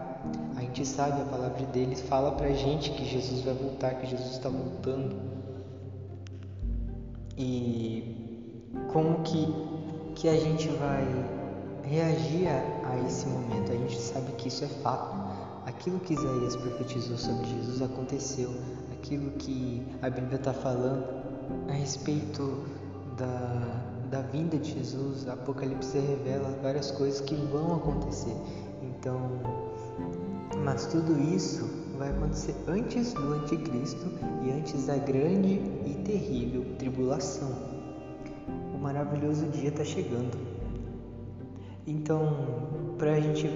A 0.58 0.62
gente 0.62 0.86
sabe, 0.86 1.22
a 1.22 1.25
palavra 1.25 1.65
dele 1.68 1.96
fala 1.96 2.34
pra 2.34 2.51
gente 2.51 2.91
que 2.91 3.06
Jesus 3.06 3.41
vai 3.41 3.53
voltar, 3.53 3.96
que 3.96 4.08
Jesus 4.08 4.32
está 4.32 4.50
voltando. 4.50 5.15
E 7.38 8.44
como 8.91 9.24
que, 9.24 9.48
que 10.15 10.27
a 10.27 10.36
gente 10.36 10.68
vai 10.68 11.06
reagir 11.84 12.48
a, 12.50 12.89
a 12.91 13.08
esse 13.08 13.25
momento? 13.27 13.72
A 13.72 13.75
gente 13.75 13.98
isso 14.60 14.66
é 14.66 14.82
fato 14.84 15.16
aquilo 15.66 16.00
que 16.00 16.13
Isaías 16.13 16.56
profetizou 16.58 17.18
sobre 17.18 17.48
Jesus 17.48 17.82
aconteceu, 17.82 18.50
aquilo 18.92 19.32
que 19.32 19.82
a 20.01 20.10
Bíblia 20.10 20.36
está 20.36 20.54
falando 20.54 21.06
a 21.70 21.72
respeito 21.72 22.66
da, 23.18 23.82
da 24.10 24.22
vinda 24.22 24.58
de 24.58 24.74
Jesus, 24.74 25.28
Apocalipse 25.30 25.98
revela 25.98 26.50
várias 26.62 26.92
coisas 26.92 27.22
que 27.22 27.36
vão 27.36 27.75
acontecer. 27.75 28.36
Então, 28.84 29.20
mas 30.66 30.88
tudo 30.88 31.18
isso 31.34 31.70
vai 31.98 32.10
acontecer 32.10 32.56
antes 32.68 33.13
do 33.13 33.34
anticristo 33.34 34.08
e 34.44 34.51
antes 34.51 34.88
da 34.88 34.98
grande 34.98 35.62
e 35.86 36.01
terrível 36.06 36.66
tribulação. 36.78 37.51
O 38.75 38.78
maravilhoso 38.78 39.46
dia 39.48 39.70
está 39.70 39.86
chegando. 39.86 40.38
Então, 41.88 42.68
para 42.98 43.13
a 43.13 43.20
gente 43.20 43.48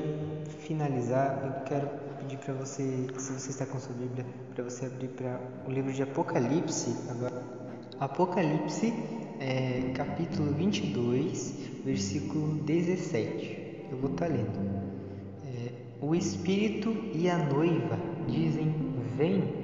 finalizar, 0.63 1.41
eu 1.43 1.63
quero 1.65 1.87
pedir 2.19 2.37
para 2.37 2.53
você, 2.53 3.07
se 3.17 3.33
você 3.33 3.49
está 3.49 3.65
com 3.65 3.79
sua 3.79 3.95
Bíblia, 3.95 4.25
para 4.55 4.63
você 4.63 4.85
abrir 4.85 5.09
para 5.09 5.39
o 5.67 5.71
livro 5.71 5.91
de 5.91 6.01
Apocalipse 6.01 6.95
agora. 7.09 7.43
Apocalipse, 7.99 8.93
é, 9.39 9.91
capítulo 9.93 10.53
22, 10.53 11.69
versículo 11.83 12.55
17. 12.63 13.87
Eu 13.91 13.97
vou 13.97 14.11
estar 14.11 14.27
tá 14.27 14.33
lendo. 14.33 14.83
É, 15.45 15.71
o 16.01 16.15
Espírito 16.15 16.95
e 17.13 17.29
a 17.29 17.37
noiva 17.37 17.97
dizem: 18.27 18.73
Vem. 19.17 19.61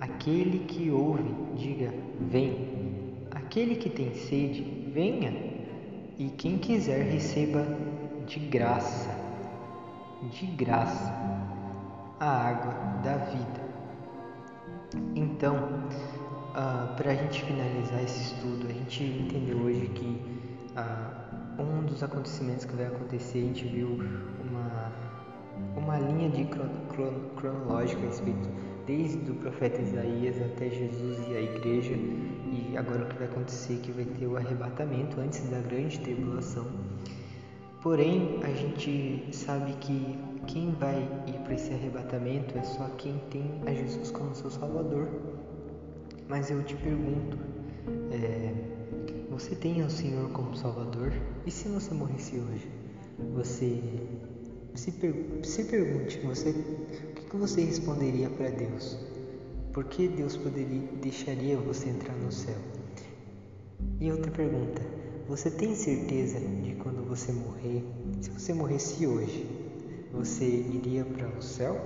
Aquele 0.00 0.60
que 0.60 0.90
ouve, 0.90 1.34
diga: 1.56 1.92
Vem. 2.20 3.26
Aquele 3.32 3.74
que 3.74 3.90
tem 3.90 4.14
sede, 4.14 4.62
venha. 4.94 5.32
E 6.18 6.28
quem 6.36 6.58
quiser, 6.58 7.02
receba 7.02 7.66
de 8.26 8.38
graça 8.38 9.09
de 10.28 10.46
graça 10.46 11.12
a 12.18 12.48
água 12.48 12.74
da 13.02 13.16
vida. 13.16 13.70
Então, 15.14 15.56
uh, 16.50 16.94
para 16.96 17.12
a 17.12 17.14
gente 17.14 17.42
finalizar 17.44 18.02
esse 18.02 18.34
estudo, 18.34 18.66
a 18.68 18.72
gente 18.72 19.04
entendeu 19.04 19.58
hoje 19.58 19.86
que 19.94 20.20
uh, 20.76 21.62
um 21.62 21.84
dos 21.84 22.02
acontecimentos 22.02 22.64
que 22.64 22.74
vai 22.74 22.86
acontecer, 22.86 23.38
a 23.38 23.42
gente 23.42 23.66
viu 23.66 23.98
uma, 24.50 24.92
uma 25.76 25.98
linha 25.98 26.28
de 26.28 26.46
cronológica 27.36 28.02
a 28.02 28.06
respeito 28.06 28.48
desde 28.86 29.30
o 29.30 29.34
profeta 29.36 29.80
Isaías 29.80 30.36
até 30.42 30.68
Jesus 30.68 31.18
e 31.28 31.36
a 31.36 31.40
igreja, 31.40 31.94
e 31.94 32.74
agora 32.76 33.04
o 33.04 33.06
que 33.06 33.16
vai 33.16 33.28
acontecer 33.28 33.74
é 33.74 33.76
que 33.76 33.92
vai 33.92 34.04
ter 34.04 34.26
o 34.26 34.36
arrebatamento 34.36 35.20
antes 35.20 35.48
da 35.48 35.60
grande 35.60 36.00
tribulação. 36.00 36.66
Porém, 37.82 38.38
a 38.42 38.50
gente 38.50 39.34
sabe 39.34 39.72
que 39.80 40.18
quem 40.46 40.70
vai 40.72 40.98
ir 41.26 41.38
para 41.44 41.54
esse 41.54 41.72
arrebatamento 41.72 42.58
é 42.58 42.62
só 42.62 42.86
quem 42.98 43.18
tem 43.30 43.62
a 43.66 43.72
Jesus 43.72 44.10
como 44.10 44.34
seu 44.34 44.50
Salvador. 44.50 45.08
Mas 46.28 46.50
eu 46.50 46.62
te 46.62 46.76
pergunto, 46.76 47.38
é, 48.12 48.52
você 49.30 49.54
tem 49.54 49.82
o 49.82 49.88
Senhor 49.88 50.28
como 50.30 50.54
Salvador? 50.54 51.10
E 51.46 51.50
se 51.50 51.68
você 51.68 51.94
morresse 51.94 52.36
hoje? 52.36 52.68
Você 53.34 53.82
se, 54.74 54.92
per 54.92 55.14
se 55.42 55.64
pergunte, 55.64 56.18
você, 56.20 56.50
o 56.50 57.14
que, 57.14 57.36
você 57.36 57.64
responderia 57.64 58.28
para 58.28 58.50
Deus? 58.50 58.98
Por 59.72 59.84
que 59.84 60.06
Deus 60.06 60.36
poderia, 60.36 60.82
deixaria 61.00 61.56
você 61.56 61.88
entrar 61.88 62.14
no 62.14 62.30
céu? 62.30 62.58
E 64.00 64.10
outra 64.12 64.30
pergunta, 64.30 64.82
você 65.28 65.50
tem 65.50 65.74
certeza 65.74 66.38
de 66.40 66.74
quando 66.74 66.99
você 68.50 68.54
morresse 68.54 69.06
hoje, 69.06 69.46
você 70.12 70.44
iria 70.44 71.04
para 71.04 71.28
o 71.28 71.40
céu? 71.40 71.80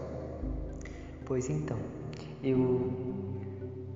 Pois 1.27 1.51
então, 1.51 1.77
eu 2.43 2.91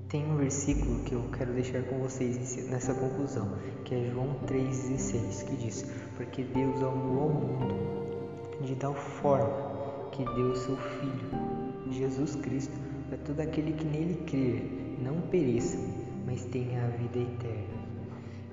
tenho 0.08 0.32
um 0.32 0.37
versículo 0.37 1.02
que 1.04 1.14
eu 1.14 1.22
quero 1.37 1.54
deixar 1.54 1.82
com 1.84 1.98
vocês 1.98 2.68
nessa 2.68 2.92
conclusão, 2.92 3.56
que 3.84 3.94
é 3.94 4.10
João 4.10 4.37
3,16, 4.46 5.46
que 5.46 5.56
diz: 5.56 5.87
Porque 6.16 6.42
Deus 6.42 6.82
amou 6.82 7.28
o 7.28 7.34
mundo 7.34 8.64
de 8.66 8.75
tal 8.76 8.94
forma 8.94 10.10
que 10.12 10.22
deu 10.25 10.54
seu 10.54 10.76
Filho, 10.76 11.90
Jesus 11.90 12.37
Cristo, 12.37 12.76
para 13.08 13.16
todo 13.18 13.40
aquele 13.40 13.72
que 13.72 13.84
nele 13.87 14.22
crer, 14.26 14.98
não 15.02 15.22
pereça, 15.22 15.78
mas 16.26 16.44
tenha 16.44 16.84
a 16.84 16.88
vida 16.88 17.18
eterna. 17.18 17.78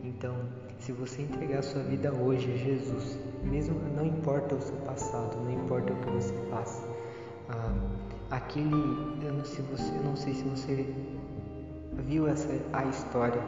Então, 0.06 0.36
se 0.80 0.94
você 0.94 1.24
entregar 1.24 1.64
sua 1.64 1.84
vida 1.84 2.14
hoje 2.14 2.52
a 2.52 2.56
Jesus, 2.56 3.18
mesmo 3.46 3.80
não 3.96 4.06
importa 4.06 4.56
o 4.56 4.62
seu 4.62 4.76
passado, 4.78 5.38
não 5.44 5.52
importa 5.52 5.94
o 5.94 5.96
que 5.98 6.10
você 6.12 6.34
passa, 6.50 6.88
ah, 7.50 7.74
aquele, 8.32 8.72
eu 9.24 9.34
não, 9.34 9.46
sei, 9.46 9.64
você, 9.66 9.96
eu 9.96 10.04
não 10.04 10.16
sei 10.16 10.34
se 10.34 10.44
você 10.44 10.94
viu 11.94 12.28
essa 12.28 12.50
a 12.74 12.84
história 12.86 13.42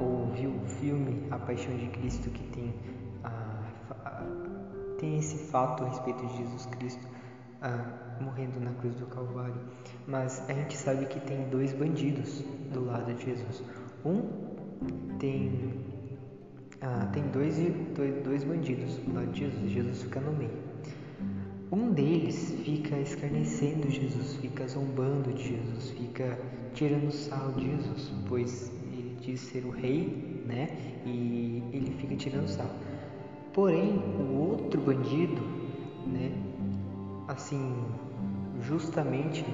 ou 0.00 0.26
viu 0.34 0.50
o 0.50 0.66
filme 0.66 1.26
A 1.30 1.38
Paixão 1.38 1.74
de 1.76 1.86
Cristo 1.88 2.30
que 2.30 2.42
tem 2.48 2.74
ah, 3.24 3.62
tem 4.98 5.18
esse 5.18 5.36
fato 5.50 5.84
a 5.84 5.88
respeito 5.88 6.26
de 6.26 6.36
Jesus 6.38 6.66
Cristo 6.66 7.06
ah, 7.62 8.06
morrendo 8.20 8.60
na 8.60 8.72
cruz 8.72 8.94
do 8.94 9.06
Calvário, 9.06 9.60
mas 10.06 10.42
a 10.48 10.52
gente 10.52 10.76
sabe 10.76 11.06
que 11.06 11.20
tem 11.20 11.48
dois 11.48 11.72
bandidos 11.72 12.42
do 12.72 12.84
lado 12.84 13.12
de 13.14 13.24
Jesus. 13.24 13.62
Um 14.04 14.22
tem 15.18 15.85
ah, 16.80 17.08
tem 17.12 17.22
dois, 17.28 17.56
dois, 17.94 18.22
dois 18.22 18.44
bandidos 18.44 18.96
do 18.98 19.14
lado 19.14 19.30
de 19.32 19.40
Jesus, 19.40 19.70
Jesus 19.70 20.02
fica 20.02 20.20
no 20.20 20.32
meio. 20.32 20.50
Um 21.72 21.90
deles 21.90 22.54
fica 22.64 22.96
escarnecendo 22.98 23.90
Jesus, 23.90 24.34
fica 24.36 24.68
zombando 24.68 25.32
de 25.32 25.48
Jesus, 25.48 25.90
fica 25.90 26.38
tirando 26.74 27.10
sarro 27.10 27.52
de 27.54 27.70
Jesus, 27.70 28.12
pois 28.28 28.70
ele 28.92 29.16
diz 29.20 29.40
ser 29.40 29.64
o 29.64 29.70
rei, 29.70 30.42
né? 30.46 30.68
E 31.04 31.62
ele 31.72 31.92
fica 31.98 32.14
tirando 32.14 32.46
sarro. 32.46 32.70
Porém, 33.52 33.98
o 33.98 34.36
outro 34.36 34.80
bandido, 34.80 35.42
né? 36.06 36.30
Assim, 37.26 37.74
justamente 38.62 39.44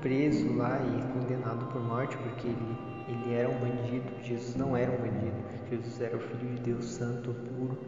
preso 0.00 0.54
lá 0.54 0.78
e 0.80 1.12
condenado 1.18 1.66
por 1.72 1.82
morte, 1.82 2.16
porque 2.18 2.46
ele, 2.46 2.76
ele 3.08 3.34
era 3.34 3.48
um 3.48 3.58
bandido, 3.58 4.04
Jesus 4.22 4.54
não 4.54 4.76
era 4.76 4.92
um 4.92 4.98
bandido, 4.98 5.36
Jesus 5.70 6.00
era 6.00 6.16
o 6.16 6.20
Filho 6.20 6.54
de 6.54 6.62
Deus 6.62 6.84
Santo, 6.84 7.32
puro, 7.32 7.78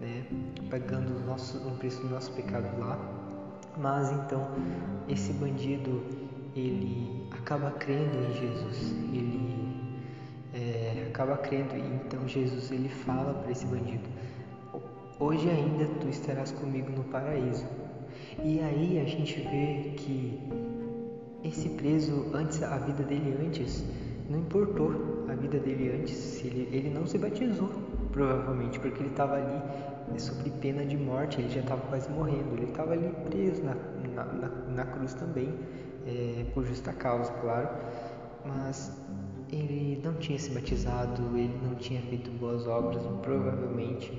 né, 0.00 0.24
pagando 0.70 1.16
o, 1.16 1.26
nosso, 1.26 1.58
o 1.66 1.70
preço 1.78 2.00
do 2.02 2.08
nosso 2.08 2.32
pecado 2.32 2.78
lá. 2.78 2.98
Mas 3.76 4.10
então, 4.12 4.48
esse 5.08 5.32
bandido, 5.34 6.02
ele 6.54 7.26
acaba 7.32 7.70
crendo 7.72 8.16
em 8.16 8.34
Jesus, 8.34 8.92
ele 9.12 9.58
é, 10.54 11.06
acaba 11.08 11.36
crendo, 11.36 11.76
e 11.76 11.80
então 11.80 12.26
Jesus 12.26 12.70
ele 12.70 12.88
fala 12.88 13.34
para 13.34 13.52
esse 13.52 13.66
bandido: 13.66 14.08
Hoje 15.20 15.48
ainda 15.50 15.86
tu 16.00 16.08
estarás 16.08 16.52
comigo 16.52 16.90
no 16.90 17.04
paraíso. 17.04 17.66
E 18.44 18.60
aí 18.60 19.00
a 19.00 19.04
gente 19.04 19.40
vê 19.40 19.94
que 19.96 20.38
esse 21.42 21.68
preso, 21.70 22.26
antes 22.32 22.62
a 22.62 22.78
vida 22.78 23.02
dele 23.02 23.36
antes, 23.44 23.84
não 24.28 24.38
importou 24.38 25.24
a 25.28 25.34
vida 25.34 25.58
dele 25.58 25.90
antes, 26.00 26.44
ele, 26.44 26.68
ele 26.72 26.90
não 26.90 27.06
se 27.06 27.16
batizou, 27.16 27.70
provavelmente, 28.12 28.78
porque 28.78 29.02
ele 29.02 29.10
estava 29.10 29.36
ali 29.36 29.62
é, 30.14 30.18
sob 30.18 30.50
pena 30.60 30.84
de 30.84 30.96
morte, 30.96 31.40
ele 31.40 31.48
já 31.48 31.60
estava 31.60 31.80
quase 31.88 32.10
morrendo, 32.10 32.54
ele 32.54 32.66
estava 32.66 32.92
ali 32.92 33.10
preso 33.30 33.62
na, 33.62 33.74
na, 34.14 34.24
na, 34.24 34.48
na 34.48 34.84
cruz 34.84 35.14
também, 35.14 35.52
é, 36.06 36.44
por 36.52 36.66
justa 36.66 36.92
causa, 36.92 37.32
claro, 37.40 37.68
mas 38.44 38.92
ele 39.50 40.00
não 40.04 40.14
tinha 40.14 40.38
se 40.38 40.50
batizado, 40.50 41.22
ele 41.36 41.58
não 41.62 41.74
tinha 41.76 42.02
feito 42.02 42.30
boas 42.32 42.66
obras, 42.66 43.02
provavelmente, 43.22 44.12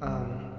ah, 0.00 0.50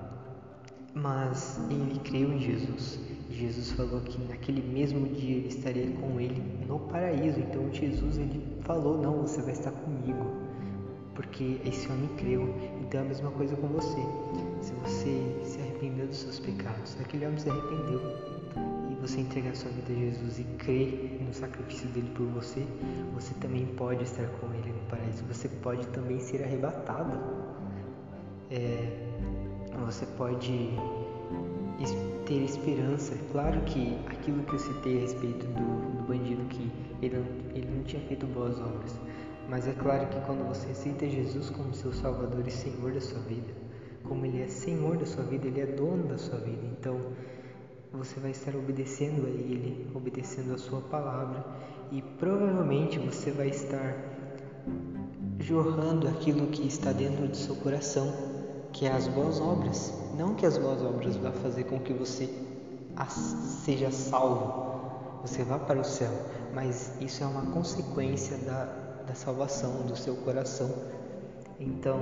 mas 0.94 1.60
ele 1.70 2.00
creu 2.00 2.32
em 2.34 2.39
Jesus 2.39 3.00
Jesus 3.41 3.71
falou 3.71 4.01
que 4.01 4.21
naquele 4.30 4.62
mesmo 4.62 5.08
dia 5.08 5.38
ele 5.38 5.47
estaria 5.47 5.91
com 5.97 6.19
ele 6.19 6.41
no 6.67 6.80
paraíso. 6.80 7.39
Então 7.39 7.71
Jesus 7.73 8.17
ele 8.17 8.41
falou: 8.62 9.01
"Não, 9.01 9.21
você 9.21 9.41
vai 9.41 9.54
estar 9.54 9.71
comigo". 9.71 10.25
Porque 11.15 11.60
esse 11.65 11.88
homem 11.91 12.08
creu. 12.17 12.54
Então 12.82 13.01
é 13.01 13.04
a 13.04 13.08
mesma 13.08 13.32
coisa 13.32 13.56
com 13.56 13.67
você. 13.67 14.01
Se 14.62 14.73
você 14.73 15.36
se 15.43 15.60
arrependeu 15.60 16.08
dos 16.08 16.17
seus 16.17 16.39
pecados, 16.39 16.95
aquele 16.99 17.25
homem 17.25 17.38
se 17.38 17.49
arrependeu 17.49 17.99
e 18.89 18.95
você 18.95 19.19
entregar 19.19 19.56
sua 19.56 19.71
vida 19.71 19.91
a 19.91 19.95
Jesus 19.95 20.39
e 20.39 20.43
crer 20.58 21.19
no 21.25 21.34
sacrifício 21.34 21.88
dele 21.89 22.10
por 22.15 22.27
você, 22.27 22.65
você 23.13 23.34
também 23.36 23.65
pode 23.65 24.04
estar 24.04 24.27
com 24.39 24.47
ele 24.54 24.71
no 24.71 24.89
paraíso. 24.89 25.23
Você 25.27 25.49
pode 25.49 25.86
também 25.88 26.19
ser 26.19 26.43
arrebatado. 26.43 27.19
É, 28.49 29.12
você 29.86 30.06
pode 30.06 30.69
ter 32.26 32.44
esperança. 32.44 33.15
Claro 33.32 33.62
que 33.62 33.98
aquilo 34.08 34.44
que 34.44 34.54
eu 34.54 34.60
citei 34.60 34.98
a 34.98 35.02
respeito 35.02 35.46
do, 35.48 35.98
do 35.98 36.04
bandido 36.08 36.44
que 36.46 36.72
ele 37.02 37.17
não, 37.17 37.56
ele 37.56 37.67
não 37.76 37.84
tinha 37.84 38.02
feito 38.04 38.26
boas 38.28 38.60
obras, 38.60 39.00
mas 39.50 39.67
é 39.67 39.74
claro 39.74 40.08
que 40.08 40.20
quando 40.22 40.48
você 40.48 40.70
aceita 40.70 41.10
Jesus 41.10 41.50
como 41.50 41.74
seu 41.74 41.91
Salvador 41.91 42.48
e 42.48 42.52
Senhor 42.52 42.91
da 42.91 43.02
sua 43.02 43.20
vida, 43.20 43.52
como 44.04 44.26
Ele 44.26 44.41
é 44.41 44.48
Senhor 44.48 44.98
da 44.98 45.06
sua 45.06 45.24
vida, 45.24 45.48
Ele 45.48 45.62
é 45.62 45.65
dono 45.65 46.08
da 46.08 46.17
sua 46.17 46.39
vida, 46.39 46.62
então 46.72 47.00
você 47.91 48.20
vai 48.20 48.32
estar 48.32 48.56
obedecendo 48.56 49.26
a 49.26 49.30
Ele, 49.30 49.88
obedecendo 49.94 50.54
a 50.54 50.58
Sua 50.58 50.80
palavra 50.82 51.46
e 51.91 52.02
provavelmente 52.02 52.98
você 53.00 53.32
vai 53.32 53.50
estar 53.50 53.96
jorrando 55.39 56.08
aquilo 56.08 56.48
que 56.48 56.65
está 56.65 56.91
dentro 56.94 57.28
do 57.28 57.36
seu 57.36 57.56
coração, 57.56 58.08
que 58.74 58.86
é 58.86 58.92
as 58.92 59.08
boas 59.08 59.40
obras. 59.40 59.94
Não 60.18 60.36
que 60.36 60.46
as 60.46 60.58
boas 60.58 60.82
obras 60.82 61.16
vá 61.18 61.32
fazer 61.32 61.66
com 61.66 61.80
que 61.80 61.94
você 61.94 62.30
seja 63.64 63.92
salvo, 63.92 65.22
você 65.22 65.44
vá 65.44 65.58
para 65.58 65.80
o 65.80 65.84
céu, 65.84 66.12
mas 66.54 66.94
isso 67.02 67.24
é 67.24 67.28
uma 67.28 67.52
consequência 67.52 68.38
da, 68.38 68.66
da 69.08 69.16
salvação 69.16 69.84
do 69.84 69.96
seu 69.96 70.16
coração. 70.18 70.70
Então, 71.60 72.00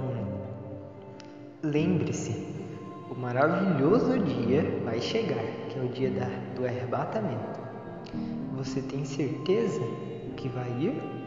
lembre-se, 1.64 2.48
o 3.10 3.16
maravilhoso 3.16 4.20
dia 4.20 4.82
vai 4.84 5.00
chegar, 5.02 5.44
que 5.70 5.80
é 5.80 5.82
o 5.82 5.90
dia 5.90 6.12
da, 6.12 6.28
do 6.56 6.66
arrebatamento. 6.66 7.60
Você 8.56 8.82
tem 8.82 9.06
certeza 9.06 9.82
que 10.36 10.48
vai 10.50 10.70
ir? 10.80 11.19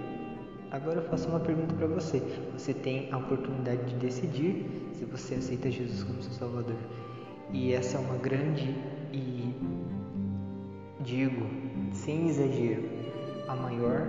Agora 0.73 1.01
eu 1.01 1.05
faço 1.05 1.29
uma 1.29 1.39
pergunta 1.39 1.75
para 1.75 1.87
você. 1.87 2.23
Você 2.55 2.73
tem 2.73 3.13
a 3.13 3.19
oportunidade 3.19 3.85
de 3.85 3.95
decidir 3.97 4.65
se 4.95 5.05
você 5.05 5.35
aceita 5.35 5.71
Jesus 5.71 6.03
como 6.03 6.23
seu 6.23 6.33
Salvador. 6.33 6.79
E 7.53 7.75
essa 7.75 7.99
é 7.99 8.01
uma 8.01 8.17
grande 8.17 8.75
e, 9.13 9.55
digo, 11.01 11.47
sem 11.93 12.27
exagero, 12.27 12.85
a 13.49 13.55
maior 13.55 14.09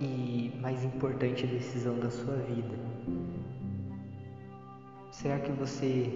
e 0.00 0.50
mais 0.58 0.82
importante 0.82 1.46
decisão 1.46 1.98
da 1.98 2.10
sua 2.10 2.36
vida. 2.36 2.74
Será 5.10 5.38
que 5.38 5.52
você 5.52 6.10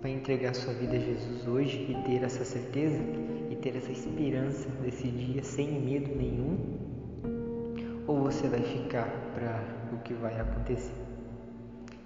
vai 0.00 0.12
entregar 0.12 0.54
sua 0.54 0.72
vida 0.72 0.96
a 0.96 1.00
Jesus 1.00 1.46
hoje 1.46 1.86
e 1.90 2.08
ter 2.08 2.24
essa 2.24 2.46
certeza 2.46 3.02
e 3.50 3.56
ter 3.56 3.76
essa 3.76 3.92
esperança 3.92 4.70
desse 4.82 5.06
dia 5.06 5.44
sem 5.44 5.70
medo 5.82 6.16
nenhum? 6.16 6.85
Ou 8.06 8.20
você 8.22 8.48
vai 8.48 8.62
ficar 8.62 9.08
para 9.34 9.62
o 9.92 9.98
que 9.98 10.14
vai 10.14 10.38
acontecer? 10.40 10.94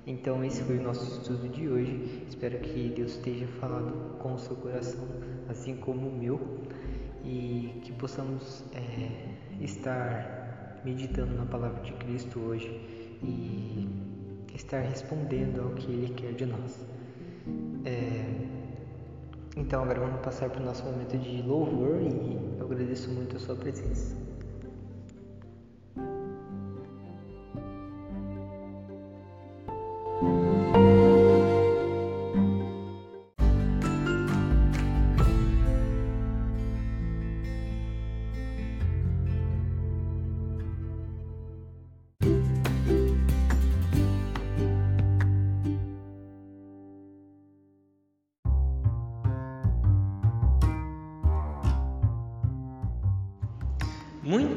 Então, 0.07 0.43
esse 0.45 0.63
foi 0.63 0.79
o 0.79 0.83
nosso 0.83 1.21
estudo 1.21 1.49
de 1.49 1.69
hoje. 1.69 2.25
Espero 2.29 2.59
que 2.59 2.89
Deus 2.89 3.13
esteja 3.13 3.47
falando 3.61 4.19
com 4.19 4.35
o 4.35 4.39
seu 4.39 4.57
coração, 4.57 5.07
assim 5.49 5.77
como 5.77 6.09
o 6.09 6.13
meu, 6.13 6.41
e 7.25 7.81
que 7.83 7.93
possamos 7.93 8.65
é, 8.75 9.63
estar 9.63 10.81
meditando 10.85 11.35
na 11.35 11.45
palavra 11.45 11.83
de 11.83 11.93
Cristo 11.93 12.41
hoje 12.41 12.69
e 13.23 13.89
estar 14.55 14.81
respondendo 14.81 15.61
ao 15.61 15.71
que 15.71 15.93
Ele 15.93 16.15
quer 16.15 16.33
de 16.33 16.47
nós. 16.47 16.87
É, 17.85 18.25
então, 19.57 19.83
agora 19.83 20.01
vamos 20.01 20.21
passar 20.23 20.49
para 20.49 20.63
o 20.63 20.65
nosso 20.65 20.85
momento 20.85 21.19
de 21.19 21.43
louvor 21.43 22.01
e 22.01 22.59
eu 22.59 22.65
agradeço 22.65 23.11
muito 23.11 23.37
a 23.37 23.39
sua 23.39 23.55
presença. 23.55 24.20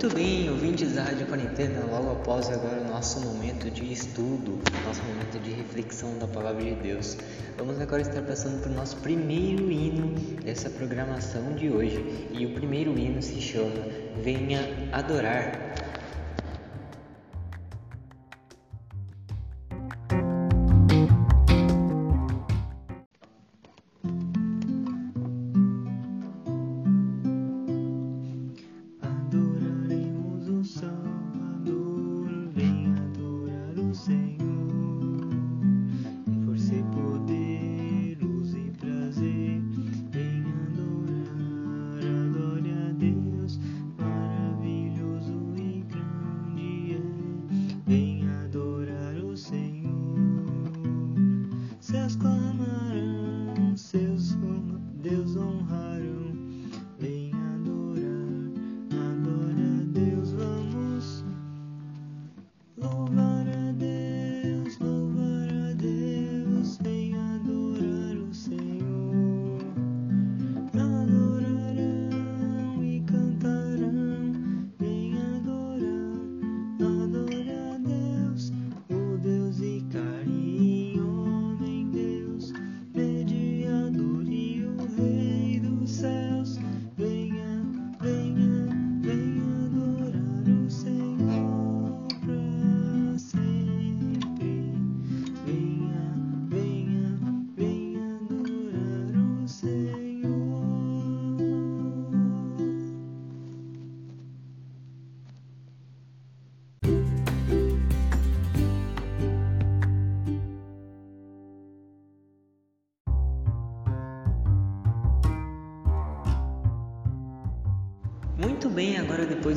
Muito 0.03 0.15
bem, 0.15 0.49
ouvintes 0.49 0.91
da 0.91 1.03
Rádio 1.03 1.25
Quarentena, 1.27 1.79
logo 1.89 2.11
após 2.11 2.49
agora 2.49 2.81
o 2.81 2.87
nosso 2.89 3.21
momento 3.21 3.71
de 3.71 3.89
estudo, 3.89 4.59
nosso 4.85 5.01
momento 5.03 5.39
de 5.39 5.51
reflexão 5.51 6.19
da 6.19 6.27
Palavra 6.27 6.61
de 6.61 6.75
Deus. 6.75 7.17
Vamos 7.57 7.79
agora 7.79 8.01
estar 8.01 8.21
passando 8.23 8.61
para 8.61 8.69
o 8.69 8.75
nosso 8.75 8.97
primeiro 8.97 9.71
hino 9.71 10.13
dessa 10.43 10.69
programação 10.69 11.55
de 11.55 11.69
hoje. 11.69 12.27
E 12.31 12.45
o 12.45 12.53
primeiro 12.53 12.99
hino 12.99 13.21
se 13.21 13.39
chama 13.39 13.87
Venha 14.21 14.89
Adorar. 14.91 15.82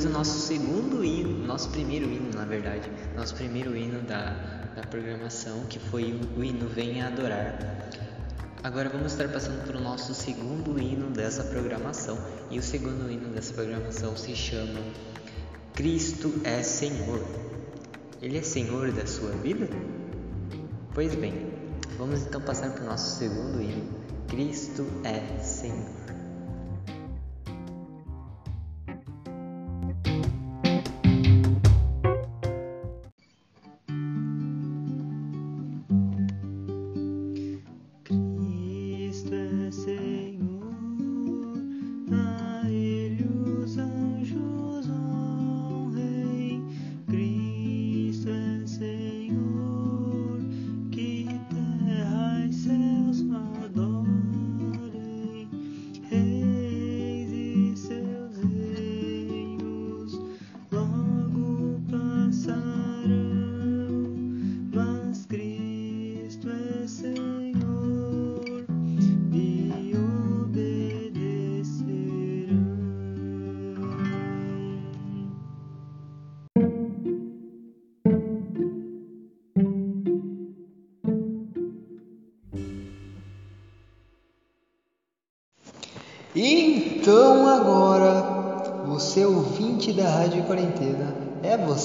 Do 0.07 0.13
nosso 0.13 0.39
segundo 0.39 1.05
hino, 1.05 1.45
nosso 1.45 1.69
primeiro 1.71 2.07
hino, 2.07 2.31
na 2.33 2.45
verdade, 2.45 2.89
nosso 3.17 3.35
primeiro 3.35 3.77
hino 3.77 4.03
da, 4.03 4.31
da 4.77 4.83
programação, 4.83 5.65
que 5.69 5.81
foi 5.81 6.13
o, 6.13 6.39
o 6.39 6.45
hino 6.45 6.69
Venha 6.69 7.09
Adorar. 7.09 7.59
Agora 8.63 8.89
vamos 8.89 9.13
estar 9.13 9.29
passando 9.29 9.67
para 9.67 9.77
o 9.77 9.81
nosso 9.81 10.15
segundo 10.15 10.81
hino 10.81 11.11
dessa 11.11 11.43
programação, 11.43 12.17
e 12.51 12.59
o 12.59 12.63
segundo 12.63 13.11
hino 13.11 13.31
dessa 13.31 13.53
programação 13.53 14.17
se 14.17 14.37
chama 14.37 14.79
Cristo 15.75 16.33
é 16.45 16.63
Senhor. 16.63 17.21
Ele 18.23 18.39
é 18.39 18.43
Senhor 18.43 18.93
da 18.93 19.07
sua 19.07 19.33
vida? 19.33 19.69
Pois 20.95 21.17
bem, 21.17 21.53
vamos 21.99 22.23
então 22.23 22.41
passar 22.41 22.71
para 22.71 22.85
o 22.85 22.87
nosso 22.87 23.19
segundo 23.19 23.61
hino, 23.61 23.89
Cristo 24.29 24.87
é 25.03 25.43
Senhor. 25.43 26.26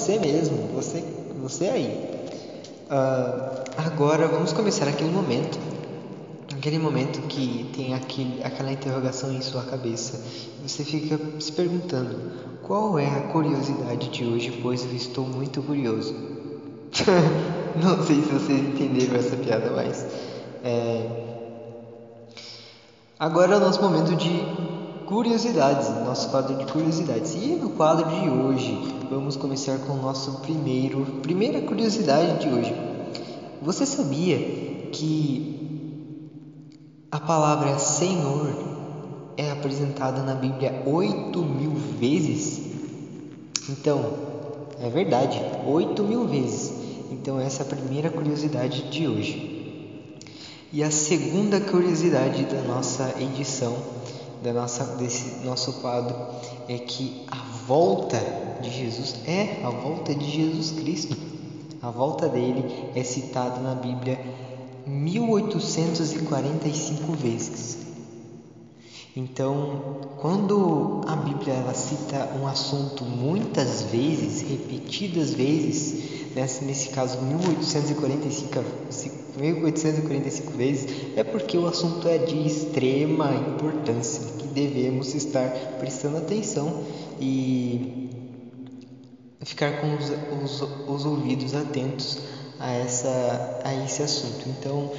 Você 0.01 0.17
mesmo, 0.17 0.57
você, 0.73 1.03
você 1.39 1.65
aí. 1.65 2.09
Uh, 2.89 3.63
agora 3.77 4.27
vamos 4.27 4.51
começar 4.51 4.87
aquele 4.87 5.11
momento, 5.11 5.59
aquele 6.51 6.79
momento 6.79 7.21
que 7.27 7.69
tem 7.75 7.93
aquele, 7.93 8.43
aquela 8.43 8.71
interrogação 8.71 9.31
em 9.31 9.41
sua 9.41 9.61
cabeça. 9.61 10.19
Você 10.65 10.83
fica 10.83 11.19
se 11.39 11.51
perguntando 11.51 12.19
qual 12.63 12.97
é 12.97 13.05
a 13.05 13.21
curiosidade 13.31 14.09
de 14.09 14.25
hoje, 14.25 14.59
pois 14.63 14.83
eu 14.83 14.95
estou 14.95 15.23
muito 15.23 15.61
curioso. 15.61 16.15
Não 17.79 18.03
sei 18.03 18.15
se 18.23 18.27
vocês 18.27 18.59
entenderam 18.59 19.15
essa 19.17 19.35
piada, 19.35 19.69
mas 19.69 20.03
é... 20.63 21.45
agora 23.19 23.53
é 23.53 23.57
o 23.57 23.59
nosso 23.59 23.79
momento 23.79 24.15
de 24.15 24.70
curiosidades, 25.11 25.89
nosso 26.05 26.29
quadro 26.29 26.55
de 26.55 26.71
curiosidades. 26.71 27.35
E 27.35 27.47
no 27.61 27.71
quadro 27.71 28.09
de 28.09 28.29
hoje, 28.29 28.95
vamos 29.09 29.35
começar 29.35 29.77
com 29.79 29.91
o 29.91 30.01
nosso 30.01 30.39
primeiro, 30.39 31.05
primeira 31.21 31.59
curiosidade 31.59 32.39
de 32.39 32.47
hoje. 32.47 32.73
Você 33.61 33.85
sabia 33.85 34.37
que 34.93 36.07
a 37.11 37.19
palavra 37.19 37.77
Senhor 37.77 38.53
é 39.35 39.51
apresentada 39.51 40.23
na 40.23 40.33
Bíblia 40.33 40.81
oito 40.85 41.39
mil 41.39 41.73
vezes? 41.99 42.61
Então, 43.67 44.13
é 44.79 44.89
verdade, 44.89 45.41
oito 45.67 46.03
mil 46.03 46.25
vezes. 46.25 46.71
Então, 47.11 47.37
essa 47.37 47.63
é 47.63 47.65
a 47.65 47.69
primeira 47.69 48.09
curiosidade 48.09 48.89
de 48.89 49.09
hoje. 49.09 50.07
E 50.71 50.81
a 50.81 50.89
segunda 50.89 51.59
curiosidade 51.59 52.45
da 52.45 52.61
nossa 52.61 53.13
edição 53.19 53.75
da 54.41 54.53
nossa, 54.53 54.85
desse 54.97 55.45
nosso 55.45 55.73
quadro 55.81 56.15
é 56.67 56.77
que 56.77 57.25
a 57.29 57.37
volta 57.67 58.17
de 58.61 58.69
Jesus 58.69 59.15
é 59.25 59.61
a 59.63 59.69
volta 59.69 60.15
de 60.15 60.29
Jesus 60.29 60.71
Cristo. 60.71 61.15
A 61.81 61.89
volta 61.89 62.27
dele 62.29 62.91
é 62.95 63.03
citada 63.03 63.59
na 63.59 63.73
Bíblia 63.73 64.19
1845 64.85 67.11
vezes. 67.13 67.79
Então, 69.15 70.01
quando 70.21 71.01
a 71.05 71.15
Bíblia 71.17 71.53
ela 71.53 71.73
cita 71.73 72.29
um 72.39 72.47
assunto 72.47 73.03
muitas 73.03 73.81
vezes, 73.83 74.41
repetidas 74.41 75.33
vezes, 75.33 76.33
nesse, 76.33 76.63
nesse 76.63 76.89
caso 76.89 77.21
1845, 77.21 78.63
1845 79.37 80.51
vezes, 80.51 80.87
é 81.15 81.23
porque 81.23 81.57
o 81.57 81.67
assunto 81.67 82.07
é 82.07 82.17
de 82.17 82.45
extrema 82.45 83.33
importância, 83.33 84.23
que 84.37 84.47
devemos 84.47 85.13
estar 85.13 85.49
prestando 85.79 86.17
atenção 86.17 86.83
e 87.19 88.09
ficar 89.41 89.81
com 89.81 89.95
os, 89.95 90.11
os, 90.43 90.69
os 90.87 91.05
ouvidos 91.05 91.55
atentos 91.55 92.19
a, 92.59 92.71
essa, 92.73 93.61
a 93.63 93.73
esse 93.85 94.03
assunto. 94.03 94.47
Então, 94.49 94.91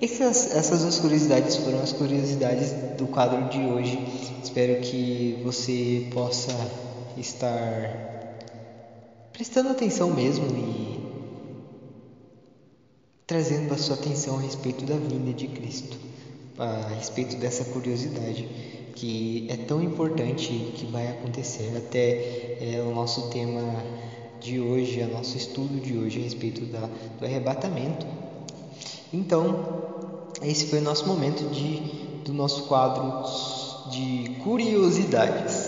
essas, 0.00 0.54
essas 0.54 0.82
duas 0.82 0.98
curiosidades 0.98 1.56
foram 1.56 1.80
as 1.80 1.92
curiosidades 1.92 2.72
do 2.96 3.06
quadro 3.08 3.48
de 3.48 3.58
hoje. 3.58 3.98
Espero 4.42 4.80
que 4.80 5.40
você 5.44 6.08
possa 6.12 6.52
estar 7.16 8.08
prestando 9.32 9.70
atenção 9.70 10.10
mesmo 10.10 10.46
e 10.46 11.07
trazendo 13.28 13.74
a 13.74 13.76
sua 13.76 13.94
atenção 13.94 14.38
a 14.38 14.40
respeito 14.40 14.86
da 14.86 14.96
vinda 14.96 15.34
de 15.34 15.48
Cristo, 15.48 15.98
a 16.58 16.88
respeito 16.94 17.36
dessa 17.36 17.62
curiosidade 17.62 18.48
que 18.94 19.46
é 19.50 19.56
tão 19.56 19.82
importante 19.82 20.72
que 20.74 20.86
vai 20.86 21.08
acontecer. 21.08 21.70
Até 21.76 22.56
é, 22.58 22.80
o 22.80 22.92
nosso 22.94 23.28
tema 23.28 23.60
de 24.40 24.58
hoje, 24.58 25.02
o 25.02 25.12
nosso 25.12 25.36
estudo 25.36 25.78
de 25.78 25.96
hoje 25.96 26.18
a 26.20 26.22
respeito 26.22 26.64
da, 26.64 26.88
do 27.20 27.24
arrebatamento. 27.26 28.06
Então, 29.12 30.32
esse 30.42 30.66
foi 30.66 30.78
o 30.78 30.82
nosso 30.82 31.06
momento 31.06 31.48
de, 31.50 31.80
do 32.24 32.32
nosso 32.32 32.62
quadro 32.62 33.24
de 33.90 34.36
curiosidades. 34.42 35.67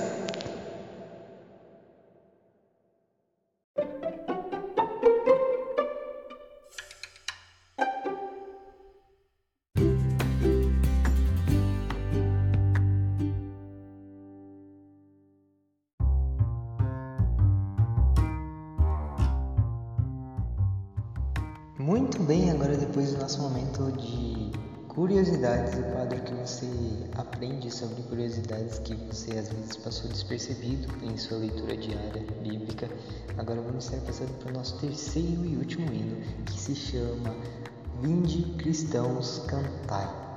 Passou 29.77 30.11
despercebido 30.11 30.89
em 31.05 31.17
sua 31.17 31.39
leitura 31.39 31.77
diária 31.77 32.25
bíblica. 32.43 32.89
Agora 33.39 33.61
vamos 33.61 33.85
estar 33.85 34.01
passando 34.07 34.37
para 34.39 34.51
o 34.51 34.55
nosso 34.55 34.79
terceiro 34.79 35.45
e 35.45 35.57
último 35.57 35.93
hino, 35.93 36.17
que 36.45 36.59
se 36.59 36.75
chama 36.75 37.35
Vinde 38.01 38.43
Cristãos 38.59 39.43
Cantai. 39.47 40.30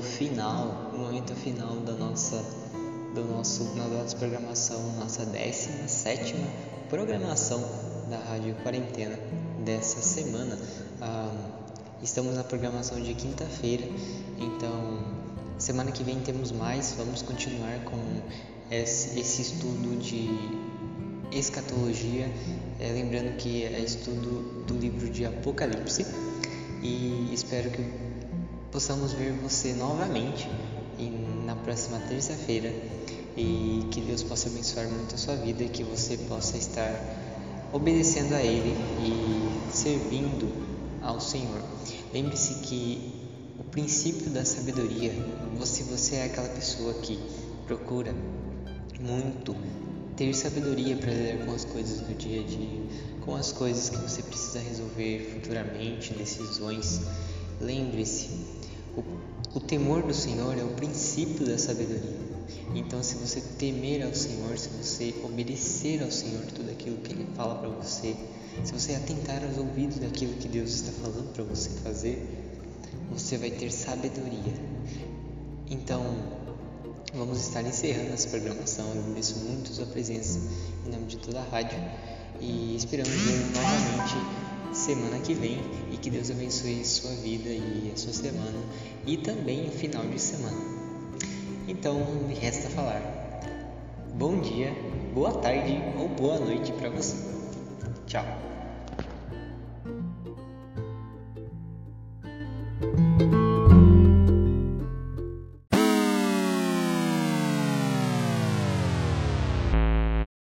Final, 0.00 0.90
o 0.94 0.98
momento 0.98 1.34
final 1.34 1.76
da 1.76 1.92
nossa, 1.92 2.42
do 3.14 3.22
nosso, 3.22 3.76
na 3.76 3.86
nossa 3.86 4.16
programação, 4.16 4.80
nossa 4.98 5.26
17 5.26 6.34
programação 6.88 7.62
da 8.08 8.16
Rádio 8.16 8.54
Quarentena 8.62 9.18
dessa 9.62 10.00
semana. 10.00 10.58
Ah, 11.02 11.30
estamos 12.02 12.34
na 12.34 12.44
programação 12.44 12.98
de 12.98 13.12
quinta-feira, 13.12 13.84
então 14.38 15.00
semana 15.58 15.92
que 15.92 16.02
vem 16.02 16.18
temos 16.20 16.50
mais. 16.50 16.94
Vamos 16.96 17.20
continuar 17.20 17.78
com 17.84 18.00
esse, 18.70 19.20
esse 19.20 19.42
estudo 19.42 19.98
de 19.98 20.30
escatologia, 21.30 22.32
é, 22.80 22.90
lembrando 22.90 23.36
que 23.36 23.64
é 23.64 23.80
estudo 23.80 24.64
do 24.64 24.78
livro 24.78 25.10
de 25.10 25.26
Apocalipse 25.26 26.29
e 26.82 27.30
espero 27.32 27.70
que 27.70 27.84
possamos 28.72 29.12
ver 29.12 29.32
você 29.32 29.72
novamente 29.74 30.48
na 31.44 31.56
próxima 31.56 31.98
terça-feira 32.00 32.72
e 33.36 33.86
que 33.90 34.00
Deus 34.00 34.22
possa 34.22 34.48
abençoar 34.48 34.88
muito 34.88 35.14
a 35.14 35.18
sua 35.18 35.36
vida 35.36 35.64
e 35.64 35.68
que 35.68 35.82
você 35.82 36.16
possa 36.16 36.56
estar 36.56 36.92
obedecendo 37.72 38.34
a 38.34 38.42
Ele 38.42 38.74
e 39.02 39.72
servindo 39.72 40.48
ao 41.02 41.20
Senhor. 41.20 41.62
Lembre-se 42.12 42.54
que 42.60 43.12
o 43.58 43.64
princípio 43.64 44.30
da 44.30 44.44
sabedoria, 44.44 45.12
se 45.64 45.82
você 45.84 46.16
é 46.16 46.24
aquela 46.24 46.48
pessoa 46.48 46.94
que 46.94 47.18
procura 47.66 48.14
muito 49.00 49.54
ter 50.16 50.34
sabedoria 50.34 50.96
para 50.96 51.12
lidar 51.12 51.46
com 51.46 51.52
as 51.52 51.64
coisas 51.64 52.00
do 52.00 52.14
dia 52.14 52.40
a 52.40 52.44
dia, 52.44 52.80
com 53.30 53.36
as 53.36 53.52
coisas 53.52 53.88
que 53.88 53.96
você 53.96 54.24
precisa 54.24 54.58
resolver 54.58 55.30
futuramente, 55.32 56.12
decisões, 56.14 57.02
lembre-se 57.60 58.28
o, 58.96 59.04
o 59.54 59.60
temor 59.60 60.02
do 60.02 60.12
Senhor 60.12 60.58
é 60.58 60.64
o 60.64 60.70
princípio 60.70 61.46
da 61.46 61.56
sabedoria. 61.56 62.18
Então, 62.74 63.00
se 63.04 63.14
você 63.14 63.40
temer 63.56 64.04
ao 64.04 64.12
Senhor, 64.12 64.58
se 64.58 64.68
você 64.70 65.14
obedecer 65.22 66.02
ao 66.02 66.10
Senhor 66.10 66.44
tudo 66.46 66.72
aquilo 66.72 66.96
que 66.96 67.12
Ele 67.12 67.24
fala 67.36 67.54
para 67.54 67.68
você, 67.68 68.16
se 68.64 68.72
você 68.72 68.96
atentar 68.96 69.44
aos 69.44 69.56
ouvidos 69.58 69.98
daquilo 69.98 70.34
que 70.34 70.48
Deus 70.48 70.72
está 70.72 70.90
falando 71.00 71.32
para 71.32 71.44
você 71.44 71.70
fazer, 71.84 72.26
você 73.12 73.38
vai 73.38 73.52
ter 73.52 73.70
sabedoria. 73.70 74.54
Então, 75.70 76.02
vamos 77.14 77.40
estar 77.40 77.62
encerrando 77.62 78.12
essa 78.12 78.28
programação. 78.28 78.92
Eu 78.92 79.02
agradeço 79.02 79.38
muito 79.38 79.70
a 79.70 79.74
sua 79.74 79.86
presença 79.86 80.40
em 80.84 80.90
nome 80.90 81.06
de 81.06 81.16
toda 81.18 81.38
a 81.38 81.44
rádio 81.44 81.78
e 82.40 82.76
esperamos 82.76 83.10
ver 83.10 83.38
novamente 83.54 84.40
semana 84.72 85.18
que 85.18 85.34
vem 85.34 85.60
e 85.92 85.96
que 85.96 86.10
Deus 86.10 86.30
abençoe 86.30 86.84
sua 86.84 87.10
vida 87.16 87.50
e 87.50 87.90
a 87.92 87.96
sua 87.96 88.12
semana 88.12 88.58
e 89.06 89.16
também 89.16 89.68
o 89.68 89.70
final 89.70 90.04
de 90.06 90.18
semana. 90.18 90.56
Então, 91.68 92.04
me 92.26 92.34
resta 92.34 92.68
falar. 92.70 93.00
Bom 94.14 94.40
dia, 94.40 94.72
boa 95.14 95.32
tarde 95.32 95.80
ou 95.98 96.08
boa 96.08 96.38
noite 96.38 96.72
para 96.72 96.90
você. 96.90 97.16
Tchau. 98.06 98.24